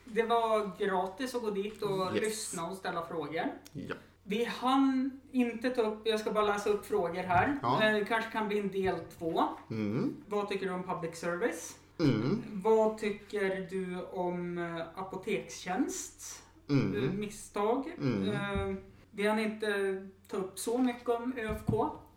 [0.06, 2.22] Det var gratis att gå dit och Yes.
[2.22, 3.44] lyssna och ställa frågor.
[3.74, 3.96] ja.
[4.24, 7.60] Vi hann inte ta upp, jag ska bara läsa upp frågor här.
[7.62, 7.84] Ja.
[7.84, 9.44] Eh, Det kanske kan bli en del två.
[9.70, 10.16] Mm.
[10.28, 11.76] Vad tycker du om public service?
[12.00, 12.42] Mm.
[12.54, 16.44] Vad tycker du om eh, apotekstjänst?
[16.70, 17.20] Eh, Mm.
[17.20, 17.96] Misstag?
[17.98, 18.30] Mm.
[18.30, 18.76] Eh,
[19.12, 21.70] Vi hann inte ta upp så mycket om ÖFK.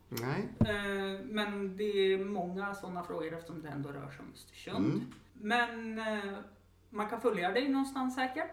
[0.08, 0.48] Nej.
[0.60, 4.76] eh, Men det är många sådana frågor eftersom det ändå rör sig om Östersund.
[4.86, 5.00] Mm.
[5.32, 6.34] Men eh,
[6.90, 8.50] man kan följa dig någonstans säkert.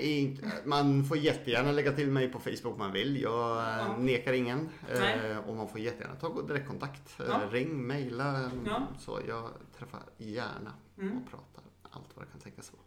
[0.00, 3.20] Inte, man får jättegärna lägga till mig på Facebook om man vill.
[3.22, 3.96] Jag eh, Ja.
[3.98, 4.68] nekar ingen.
[4.88, 5.30] Nej.
[5.30, 7.20] Eh, och man får jättegärna ta direktkontakt.
[7.20, 7.40] Eh, Ja.
[7.50, 8.50] Ring, mejla.
[8.66, 8.86] Ja.
[8.98, 11.16] Så jag träffar gärna Mm.
[11.18, 12.82] och pratar allt vad det kan tänkas vara.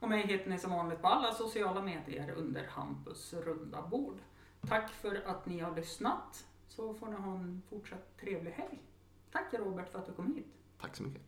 [0.00, 4.18] Och mig hittar ni som vanligt på alla sociala medier under Hampus runda bord.
[4.68, 6.44] Tack för att ni har lyssnat.
[6.68, 8.82] Så får ni ha en fortsatt trevlig helg.
[9.32, 10.46] Tack Robert för att du kom hit.
[10.80, 11.22] Tack så mycket.